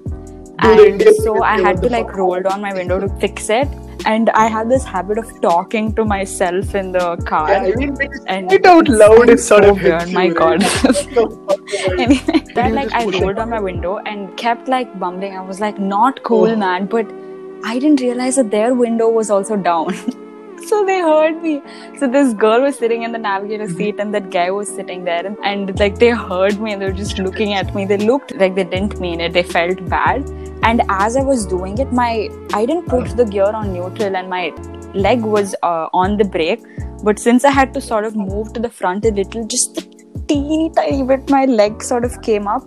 Dude, 0.63 1.03
And 1.03 1.17
so 1.23 1.43
I 1.43 1.61
had 1.61 1.83
to 1.83 1.89
like 1.89 2.13
roll 2.15 2.41
down 2.43 2.61
my 2.61 2.73
window 2.75 2.99
to 3.01 3.09
fix 3.21 3.49
it. 3.49 3.69
And 4.07 4.31
I 4.31 4.47
had 4.47 4.71
this 4.71 4.85
habit 4.85 5.19
of 5.19 5.41
talking 5.41 5.95
to 5.95 6.05
myself 6.05 6.75
in 6.75 6.93
the 6.93 7.17
car. 7.27 7.51
Yeah, 7.51 7.63
I 7.63 7.75
mean, 7.77 7.97
And 8.27 8.51
it 8.53 8.65
out 8.67 8.89
loud, 8.89 9.29
it's 9.29 9.43
it 9.43 9.45
sort 9.47 9.65
so 9.65 9.71
of 9.71 9.79
hits 9.79 10.05
weird, 10.07 10.13
my 10.13 10.29
God. 10.29 10.63
right? 10.63 10.83
What 10.85 11.15
the 11.15 11.29
fuck, 11.47 11.61
right? 11.89 12.01
anyway, 12.01 12.45
then 12.55 12.75
like 12.75 12.93
I 12.93 13.05
rolled 13.07 13.37
down 13.37 13.51
my 13.51 13.61
window 13.61 13.99
and 13.99 14.37
kept 14.37 14.69
like 14.69 14.99
bumbling. 14.99 15.37
I 15.37 15.41
was 15.41 15.61
like, 15.61 15.79
not 15.79 16.21
oh. 16.21 16.23
cool, 16.23 16.49
Oh. 16.51 16.57
man. 16.57 16.87
But 16.87 17.07
I 17.65 17.79
didn't 17.79 18.01
realize 18.01 18.37
that 18.37 18.51
their 18.51 18.75
window 18.75 19.09
was 19.09 19.31
also 19.31 19.57
down. 19.57 19.95
so 20.67 20.85
they 20.87 21.01
heard 21.01 21.43
me. 21.43 21.61
So 21.99 22.07
this 22.09 22.33
girl 22.35 22.63
was 22.63 22.77
sitting 22.79 23.03
in 23.03 23.13
the 23.13 23.19
navigator 23.19 23.69
seat 23.69 23.97
and 23.99 24.15
that 24.15 24.31
guy 24.31 24.51
was 24.51 24.69
sitting 24.69 25.05
there 25.05 25.27
and, 25.27 25.37
and 25.43 25.79
like 25.81 25.99
they 25.99 26.11
heard 26.11 26.61
me 26.61 26.73
and 26.73 26.81
they 26.83 26.87
were 26.87 26.93
just 27.05 27.19
looking 27.19 27.55
at 27.55 27.75
me. 27.75 27.85
They 27.85 27.97
looked 27.99 28.35
like 28.37 28.55
they 28.55 28.65
didn't 28.65 29.01
mean 29.01 29.21
it. 29.21 29.33
They 29.33 29.43
felt 29.43 29.85
bad. 29.89 30.25
And 30.62 30.83
as 30.88 31.16
I 31.16 31.23
was 31.23 31.47
doing 31.47 31.79
it, 31.79 31.92
my 31.92 32.29
I 32.53 32.66
didn't 32.66 32.87
put 32.87 33.16
the 33.16 33.25
gear 33.25 33.51
on 33.51 33.73
neutral 33.73 34.16
and 34.16 34.29
my 34.29 34.53
leg 34.94 35.23
was 35.23 35.55
uh, 35.62 35.88
on 35.92 36.16
the 36.16 36.25
brake. 36.25 36.61
But 37.03 37.18
since 37.18 37.44
I 37.44 37.51
had 37.51 37.73
to 37.75 37.81
sort 37.81 38.05
of 38.05 38.16
move 38.16 38.53
to 38.55 38.61
the 38.61 38.68
front 38.68 39.05
a 39.05 39.11
little, 39.11 39.47
just 39.47 39.79
a 39.79 39.83
teeny 40.27 40.71
tiny 40.75 41.03
bit, 41.03 41.31
my 41.31 41.44
leg 41.44 41.83
sort 41.83 42.05
of 42.05 42.21
came 42.23 42.49
up 42.49 42.62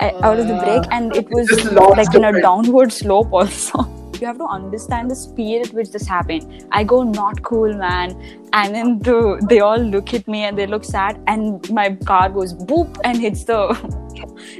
uh, 0.00 0.12
out 0.22 0.38
of 0.38 0.48
the 0.48 0.54
brake 0.54 0.84
and 0.90 1.14
it 1.14 1.28
was 1.30 1.48
like 1.96 2.14
in 2.14 2.24
a 2.24 2.40
downward 2.40 2.92
slope 3.00 3.32
also. 3.32 4.03
You 4.24 4.28
have 4.28 4.38
to 4.38 4.46
understand 4.46 5.10
the 5.10 5.14
speed 5.14 5.66
at 5.66 5.74
which 5.74 5.90
this 5.90 6.06
happened. 6.06 6.66
I 6.72 6.82
go, 6.82 7.02
not 7.02 7.42
cool, 7.42 7.74
man. 7.74 8.12
And 8.54 8.74
then 8.74 8.98
the, 9.00 9.44
they 9.50 9.60
all 9.60 9.76
look 9.76 10.14
at 10.14 10.26
me 10.26 10.44
and 10.44 10.56
they 10.56 10.66
look 10.66 10.82
sad, 10.82 11.22
and 11.26 11.68
my 11.70 11.94
car 12.06 12.30
goes 12.30 12.54
boop 12.54 12.96
and 13.04 13.20
hits 13.20 13.44
the. 13.44 13.58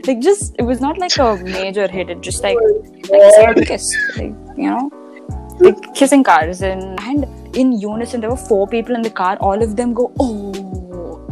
like, 0.07 0.21
just, 0.21 0.55
it 0.59 0.65
was 0.65 0.83
not 0.83 0.99
like 0.99 1.17
a 1.17 1.37
major 1.37 1.89
hit, 1.89 2.11
it 2.11 2.21
just 2.21 2.43
like, 2.43 2.59
like 3.11 3.57
a 3.57 3.65
kiss. 3.65 3.97
Like, 4.19 4.35
you 4.55 4.69
know? 4.69 4.91
Like 5.61 5.95
kissing 5.95 6.23
cars. 6.23 6.61
And, 6.61 7.01
and 7.01 7.57
in 7.57 7.73
unison, 7.73 8.21
there 8.21 8.29
were 8.29 8.37
four 8.37 8.69
people 8.69 8.95
in 8.95 9.01
the 9.01 9.09
car, 9.09 9.39
all 9.41 9.63
of 9.63 9.77
them 9.77 9.95
go, 9.95 10.13
oh. 10.21 10.53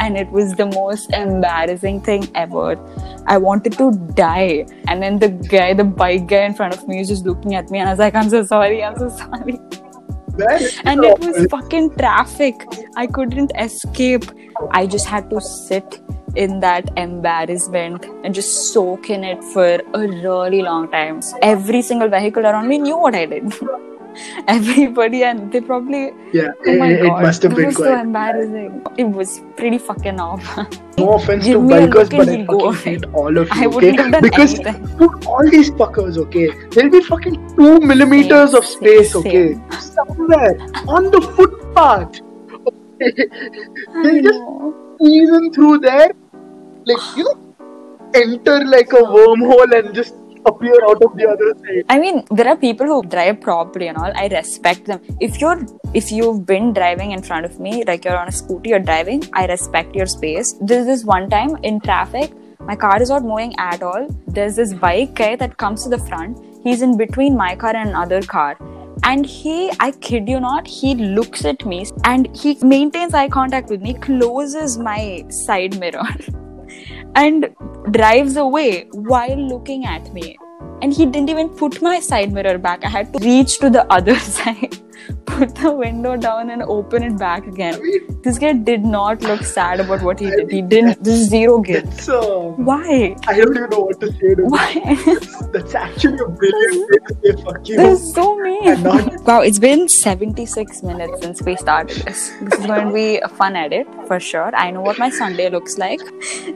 And 0.01 0.17
it 0.17 0.31
was 0.31 0.55
the 0.55 0.67
most 0.67 1.13
embarrassing 1.13 2.01
thing 2.03 2.29
ever. 2.35 2.77
I 3.27 3.39
wanted 3.39 3.73
to 3.79 3.93
die. 4.15 4.67
And 4.89 5.03
then 5.03 5.19
the 5.19 5.29
guy, 5.29 5.75
the 5.75 5.85
bike 5.85 6.27
guy 6.27 6.45
in 6.45 6.55
front 6.55 6.75
of 6.75 6.87
me, 6.89 6.99
was 6.99 7.09
just 7.09 7.25
looking 7.25 7.55
at 7.55 7.71
me, 7.71 7.79
and 7.79 7.89
I 7.89 7.93
was 7.93 7.99
like, 7.99 8.15
I'm 8.15 8.31
so 8.31 8.45
sorry, 8.45 8.83
I'm 8.83 8.97
so 8.97 9.09
sorry. 9.09 9.61
And 10.85 11.05
it 11.05 11.19
was 11.19 11.47
fucking 11.51 11.97
traffic. 11.97 12.55
I 12.97 13.07
couldn't 13.07 13.53
escape. 13.59 14.25
I 14.71 14.87
just 14.87 15.07
had 15.07 15.29
to 15.31 15.41
sit 15.41 16.01
in 16.35 16.61
that 16.61 16.91
embarrassment 16.97 18.07
and 18.25 18.35
just 18.35 18.73
soak 18.73 19.11
in 19.11 19.25
it 19.25 19.45
for 19.45 19.81
a 19.95 19.99
really 19.99 20.63
long 20.63 20.91
time. 20.91 21.21
Every 21.43 21.83
single 21.83 22.09
vehicle 22.09 22.47
around 22.47 22.69
me 22.69 22.79
knew 22.79 22.97
what 22.97 23.15
I 23.15 23.27
did. 23.27 23.53
Everybody, 24.49 25.25
and 25.25 25.53
they 25.53 25.61
probably, 25.61 26.13
Yeah, 26.33 26.49
oh 26.67 26.79
my 26.79 26.89
it, 26.89 27.05
it 27.05 27.09
must 27.09 27.43
have 27.43 27.55
been 27.55 27.73
so 27.73 27.99
embarrassing. 27.99 28.83
It 28.99 29.05
was 29.05 29.41
pretty 29.57 29.79
fucking 29.79 30.21
off. 30.21 30.59
No 30.99 31.15
offense 31.15 31.45
Give 31.47 31.55
to 31.55 31.67
bikers, 31.67 32.11
but 32.11 32.29
I 32.29 32.45
fucking 32.45 32.75
hate 32.75 33.05
all 33.15 33.37
of 33.37 33.49
you. 33.57 33.71
Okay? 33.71 34.21
because 34.21 34.59
dude, 34.59 35.27
all 35.27 35.49
these 35.51 35.71
fuckers, 35.71 36.19
okay, 36.19 36.51
there'll 36.71 36.91
be 36.91 37.01
fucking 37.01 37.57
two 37.57 37.81
millimeters 37.81 38.51
Same, 38.51 38.59
of 38.59 38.65
space, 38.67 39.13
same, 39.13 39.21
okay, 39.21 39.79
somewhere 39.81 40.59
on 40.87 41.11
the 41.11 41.21
footpath. 41.35 42.21
Okay, 43.01 43.27
they'll 44.03 44.23
just 44.23 44.41
squeeze 44.97 45.31
in 45.31 45.53
through 45.53 45.79
there, 45.79 46.11
like 46.85 47.17
you 47.17 47.25
know, 47.25 47.55
enter 48.15 48.65
like 48.65 48.93
a 48.93 49.03
wormhole 49.17 49.73
and 49.77 49.95
just 49.95 50.15
appear 50.47 50.75
out 50.89 51.03
of 51.03 51.17
the 51.17 51.29
other 51.29 51.55
side. 51.59 51.85
I 51.89 51.99
mean, 51.99 52.25
there 52.31 52.49
are 52.49 52.57
people 52.57 52.87
who 52.87 53.03
drive 53.03 53.41
properly 53.41 53.89
and 53.89 53.97
all. 53.97 54.13
I 54.15 54.29
respect 54.29 54.87
them. 54.87 55.01
If 55.21 55.41
you're, 55.41 55.65
if 55.95 56.11
you've 56.11 56.45
been 56.47 56.73
driving 56.73 57.13
in 57.13 57.23
front 57.23 57.47
of 57.47 57.61
me, 57.61 57.85
like 57.85 58.05
you're 58.05 58.17
on 58.17 58.29
a 58.29 58.33
scooter, 58.33 58.71
you're 58.71 58.79
driving, 58.79 59.25
I 59.33 59.47
respect 59.47 59.95
your 59.95 60.07
space. 60.07 60.55
There's 60.61 60.87
this 60.87 61.05
one 61.05 61.31
time 61.31 61.57
in 61.63 61.81
traffic, 61.81 62.33
my 62.61 62.77
car 62.77 63.03
is 63.03 63.11
not 63.11 63.25
moving 63.25 63.55
at 63.59 63.83
all. 63.83 64.07
There's 64.29 64.55
this 64.57 64.73
bike 64.73 65.15
guy 65.15 65.35
that 65.37 65.57
comes 65.57 65.83
to 65.83 65.89
the 65.89 65.99
front. 65.99 66.39
He's 66.63 66.81
in 66.81 66.97
between 66.97 67.37
my 67.37 67.57
car 67.57 67.75
and 67.75 67.91
another 67.91 68.23
car. 68.23 68.57
And 69.05 69.27
he, 69.27 69.73
I 69.81 69.91
kid 69.91 70.29
you 70.29 70.39
not, 70.39 70.67
he 70.67 70.95
looks 70.95 71.45
at 71.45 71.67
me 71.67 71.87
and 72.05 72.35
he 72.37 72.57
maintains 72.63 73.15
eye 73.15 73.29
contact 73.29 73.69
with 73.69 73.83
me, 73.83 73.95
closes 73.95 74.79
my 74.79 75.25
side 75.29 75.81
mirror. 75.81 76.05
and 77.17 77.55
drives 77.91 78.37
away 78.37 78.89
while 78.93 79.37
looking 79.37 79.85
at 79.85 80.13
me. 80.13 80.37
And 80.81 80.93
he 80.93 81.07
didn't 81.07 81.31
even 81.31 81.49
put 81.49 81.81
my 81.83 82.01
side 82.01 82.33
mirror 82.33 82.59
back. 82.59 82.85
I 82.85 82.89
had 82.89 83.13
to 83.13 83.19
reach 83.25 83.59
to 83.59 83.71
the 83.71 83.91
other 83.93 84.19
side, 84.39 84.77
put 85.27 85.55
the 85.57 85.73
window 85.73 86.17
down, 86.17 86.51
and 86.51 86.63
open 86.63 87.03
it 87.03 87.19
back 87.19 87.47
again. 87.47 87.81
This 88.23 88.39
guy 88.39 88.53
did 88.53 88.85
not 88.85 89.23
look 89.23 89.43
sad 89.43 89.81
about 89.81 90.03
what 90.03 90.21
he 90.21 90.27
did. 90.31 90.51
He 90.51 90.63
didn't. 90.63 91.03
This 91.03 91.21
is 91.21 91.29
zero 91.29 91.61
guilt. 91.61 92.09
Uh, 92.09 92.21
Why? 92.71 93.17
I 93.27 93.37
don't 93.39 93.57
even 93.57 93.71
know 93.71 93.81
what 93.81 94.01
to 94.01 94.13
say 94.13 94.35
to 94.35 94.45
Why? 94.45 94.97
this. 95.05 95.37
That's 95.53 95.75
actually 95.75 96.19
a 96.19 96.29
brilliant 96.29 96.91
way 96.91 96.99
to 97.09 97.17
say 97.37 97.43
fuck 97.45 97.69
you. 97.69 97.77
this 97.77 98.01
is 98.03 98.15
so 98.15 98.37
mean. 98.39 98.83
Not- 98.83 99.21
Wow, 99.25 99.41
it's 99.41 99.59
been 99.59 99.89
76 99.89 100.83
minutes 100.83 101.21
since 101.23 101.43
we 101.43 101.57
started 101.57 101.97
this. 102.07 102.33
This 102.43 102.59
is 102.61 102.67
going 102.67 102.87
to 102.89 102.93
be 102.93 103.19
a 103.19 103.29
fun 103.29 103.57
edit 103.57 103.87
for 104.07 104.19
sure. 104.21 104.51
I 104.55 104.71
know 104.71 104.81
what 104.83 104.99
my 104.99 105.11
Sunday 105.11 105.49
looks 105.51 105.79
like. 105.79 106.01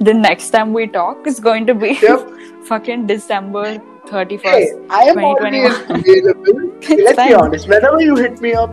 The 0.01 0.13
next 0.15 0.51
time 0.51 0.73
we 0.73 0.87
talk 0.87 1.27
is 1.27 1.41
going 1.41 1.67
to 1.67 1.75
be 1.75 1.99
Yep. 2.03 2.31
fucking 2.65 3.07
December 3.07 3.79
31st. 4.07 4.41
Hey, 4.43 4.73
I 4.91 5.03
am 5.05 5.19
always 5.25 5.75
available. 5.89 6.73
Let's 6.89 7.17
be 7.29 7.35
honest. 7.35 7.69
Whenever 7.69 8.01
you 8.01 8.15
hit 8.17 8.36
me 8.41 8.55
up, 8.55 8.73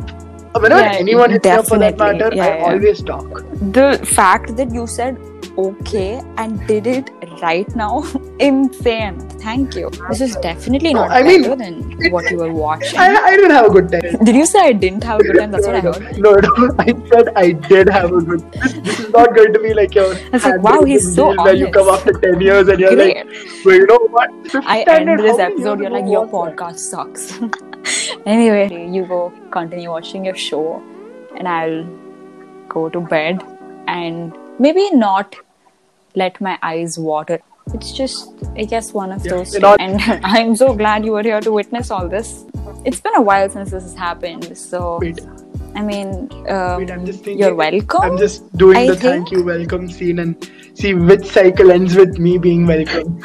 whenever 0.62 0.82
Yeah, 0.82 0.93
anyone 0.93 1.32
hits 1.32 1.45
me 1.45 1.52
up 1.52 1.67
for 1.67 1.78
that 1.80 1.97
matter, 1.97 2.30
Yeah, 2.34 2.45
I 2.47 2.71
always 2.73 3.02
talk. 3.02 3.43
the 3.80 3.99
fact 4.06 4.56
that 4.58 4.71
you 4.73 4.88
said 4.88 5.17
okay 5.57 6.19
and 6.37 6.65
did 6.67 6.87
it 6.87 7.09
right 7.41 7.75
now 7.75 8.03
insane 8.39 9.19
thank 9.43 9.75
you 9.75 9.89
this 10.09 10.19
is 10.19 10.35
definitely 10.37 10.93
No, 10.93 11.01
not 11.01 11.11
I 11.11 11.21
mean, 11.21 11.43
better 11.43 11.55
than 11.55 12.11
what 12.11 12.29
you 12.31 12.37
were 12.37 12.51
watching 12.51 12.97
I, 12.97 13.13
I 13.15 13.31
didn't 13.35 13.51
have 13.51 13.65
a 13.67 13.69
good 13.69 13.91
time. 13.91 14.23
did 14.25 14.35
you 14.35 14.45
say 14.47 14.59
i 14.61 14.71
didn't 14.73 15.03
have 15.03 15.19
a 15.19 15.23
good 15.23 15.37
time 15.37 15.51
that's 15.51 15.67
what 15.67 15.75
i 15.75 15.81
no, 15.81 15.91
heard 15.93 16.17
no, 16.17 16.31
no, 16.33 16.75
I 16.79 16.87
said 17.09 17.29
I 17.35 17.51
did 17.51 17.87
have 17.89 18.11
a 18.11 18.21
good. 18.21 18.51
This, 18.53 18.73
this 18.73 18.99
is 19.01 19.09
not 19.11 19.35
going 19.35 19.53
to 19.53 19.59
be 19.59 19.73
like 19.73 19.93
your. 19.93 20.07
was 20.31 20.43
like, 20.43 20.61
wow, 20.61 20.83
he's 20.83 21.13
so 21.13 21.33
deal 21.33 21.43
Where 21.43 21.53
you 21.53 21.69
come 21.71 21.89
after 21.89 22.13
ten 22.13 22.41
years 22.41 22.67
and 22.67 22.79
you're 22.79 22.95
Great. 22.95 23.17
like, 23.17 23.65
well, 23.65 23.75
you 23.75 23.85
know 23.87 23.99
what? 24.09 24.29
I 24.65 24.81
standard, 24.83 25.19
end 25.19 25.29
this 25.29 25.37
how 25.37 25.45
episode 25.45 25.79
you're 25.81 25.89
like 25.91 26.07
your 26.09 26.25
was 26.25 26.31
that? 26.31 26.57
podcast 26.57 26.79
sucks 26.79 27.39
anyway 28.25 28.87
you 28.89 29.05
go 29.05 29.31
continue 29.51 29.89
watching 29.89 30.25
your 30.25 30.35
show 30.35 30.81
and 31.37 31.47
i'll 31.47 31.83
go 32.69 32.89
to 32.89 33.01
bed 33.01 33.41
and 33.87 34.33
maybe 34.59 34.89
not 34.91 35.35
let 36.15 36.39
my 36.41 36.57
eyes 36.61 36.97
water 36.99 37.39
it's 37.73 37.91
just 37.91 38.29
i 38.57 38.63
guess 38.63 38.93
one 38.93 39.11
of 39.11 39.25
Yeah, 39.25 39.31
those 39.37 39.51
two. 39.57 39.65
and 39.79 39.99
i'm 40.25 40.55
so 40.55 40.73
glad 40.75 41.05
you 41.05 41.13
were 41.13 41.23
here 41.23 41.41
to 41.41 41.51
witness 41.51 41.89
all 41.91 42.07
this 42.07 42.45
it's 42.85 42.99
been 42.99 43.15
a 43.15 43.21
while 43.21 43.49
since 43.49 43.71
this 43.71 43.83
has 43.83 43.95
happened 43.95 44.55
so 44.57 44.99
Wait, 45.01 45.21
i 45.75 45.81
mean 45.81 46.29
um, 46.49 46.77
wait, 46.81 46.91
I'm 46.91 47.05
just 47.05 47.23
thinking. 47.23 47.39
you're 47.39 47.55
welcome 47.55 48.01
I'm 48.03 48.17
just 48.17 48.51
doing 48.57 48.77
I 48.77 48.87
the 48.87 48.95
think- 48.95 49.01
thank 49.27 49.31
you, 49.31 49.43
welcome 49.43 49.89
scene 49.89 50.19
and 50.19 50.49
see 50.75 50.93
which 50.93 51.25
cycle 51.25 51.71
ends 51.71 51.95
with 51.95 52.17
me 52.19 52.37
being 52.37 52.65
welcome. 52.67 53.23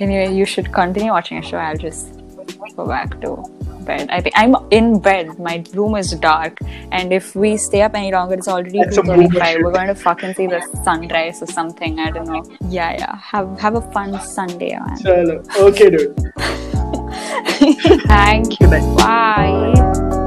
anyway 0.00 0.32
you 0.34 0.44
should 0.44 0.72
continue 0.72 1.10
watching 1.10 1.38
a 1.38 1.42
show 1.42 1.56
i'll 1.56 1.76
just 1.76 2.21
go 2.72 2.86
back 2.86 3.20
to 3.20 3.44
bed. 3.84 4.08
I 4.10 4.20
think 4.20 4.34
i'm 4.36 4.54
in 4.70 5.00
bed. 5.00 5.38
My 5.38 5.64
room 5.74 5.96
is 5.96 6.12
dark. 6.12 6.58
And 6.92 7.12
if 7.12 7.34
we 7.34 7.56
stay 7.56 7.82
up 7.82 7.94
any 7.94 8.12
longer 8.12 8.34
it's 8.34 8.48
already 8.48 8.78
That's 8.78 8.98
2.35 8.98 9.64
we're 9.64 9.72
going 9.72 9.88
to 9.88 9.94
fucking 9.94 10.34
see 10.34 10.46
the 10.46 10.60
sunrise 10.84 11.42
or 11.42 11.46
something. 11.46 11.98
I 11.98 12.10
don't 12.10 12.26
know. 12.26 12.44
Yeah 12.68 12.92
yeah. 12.92 13.16
Have 13.16 13.58
have 13.60 13.74
a 13.74 13.80
fun 13.92 14.20
sunday 14.20 14.72
man. 14.78 14.98
Chalo. 14.98 15.56
Okay, 15.58 15.90
dude. 15.90 16.16
thank 18.08 18.60
you. 18.60 18.66
Night. 18.66 18.96
bye 18.96 20.18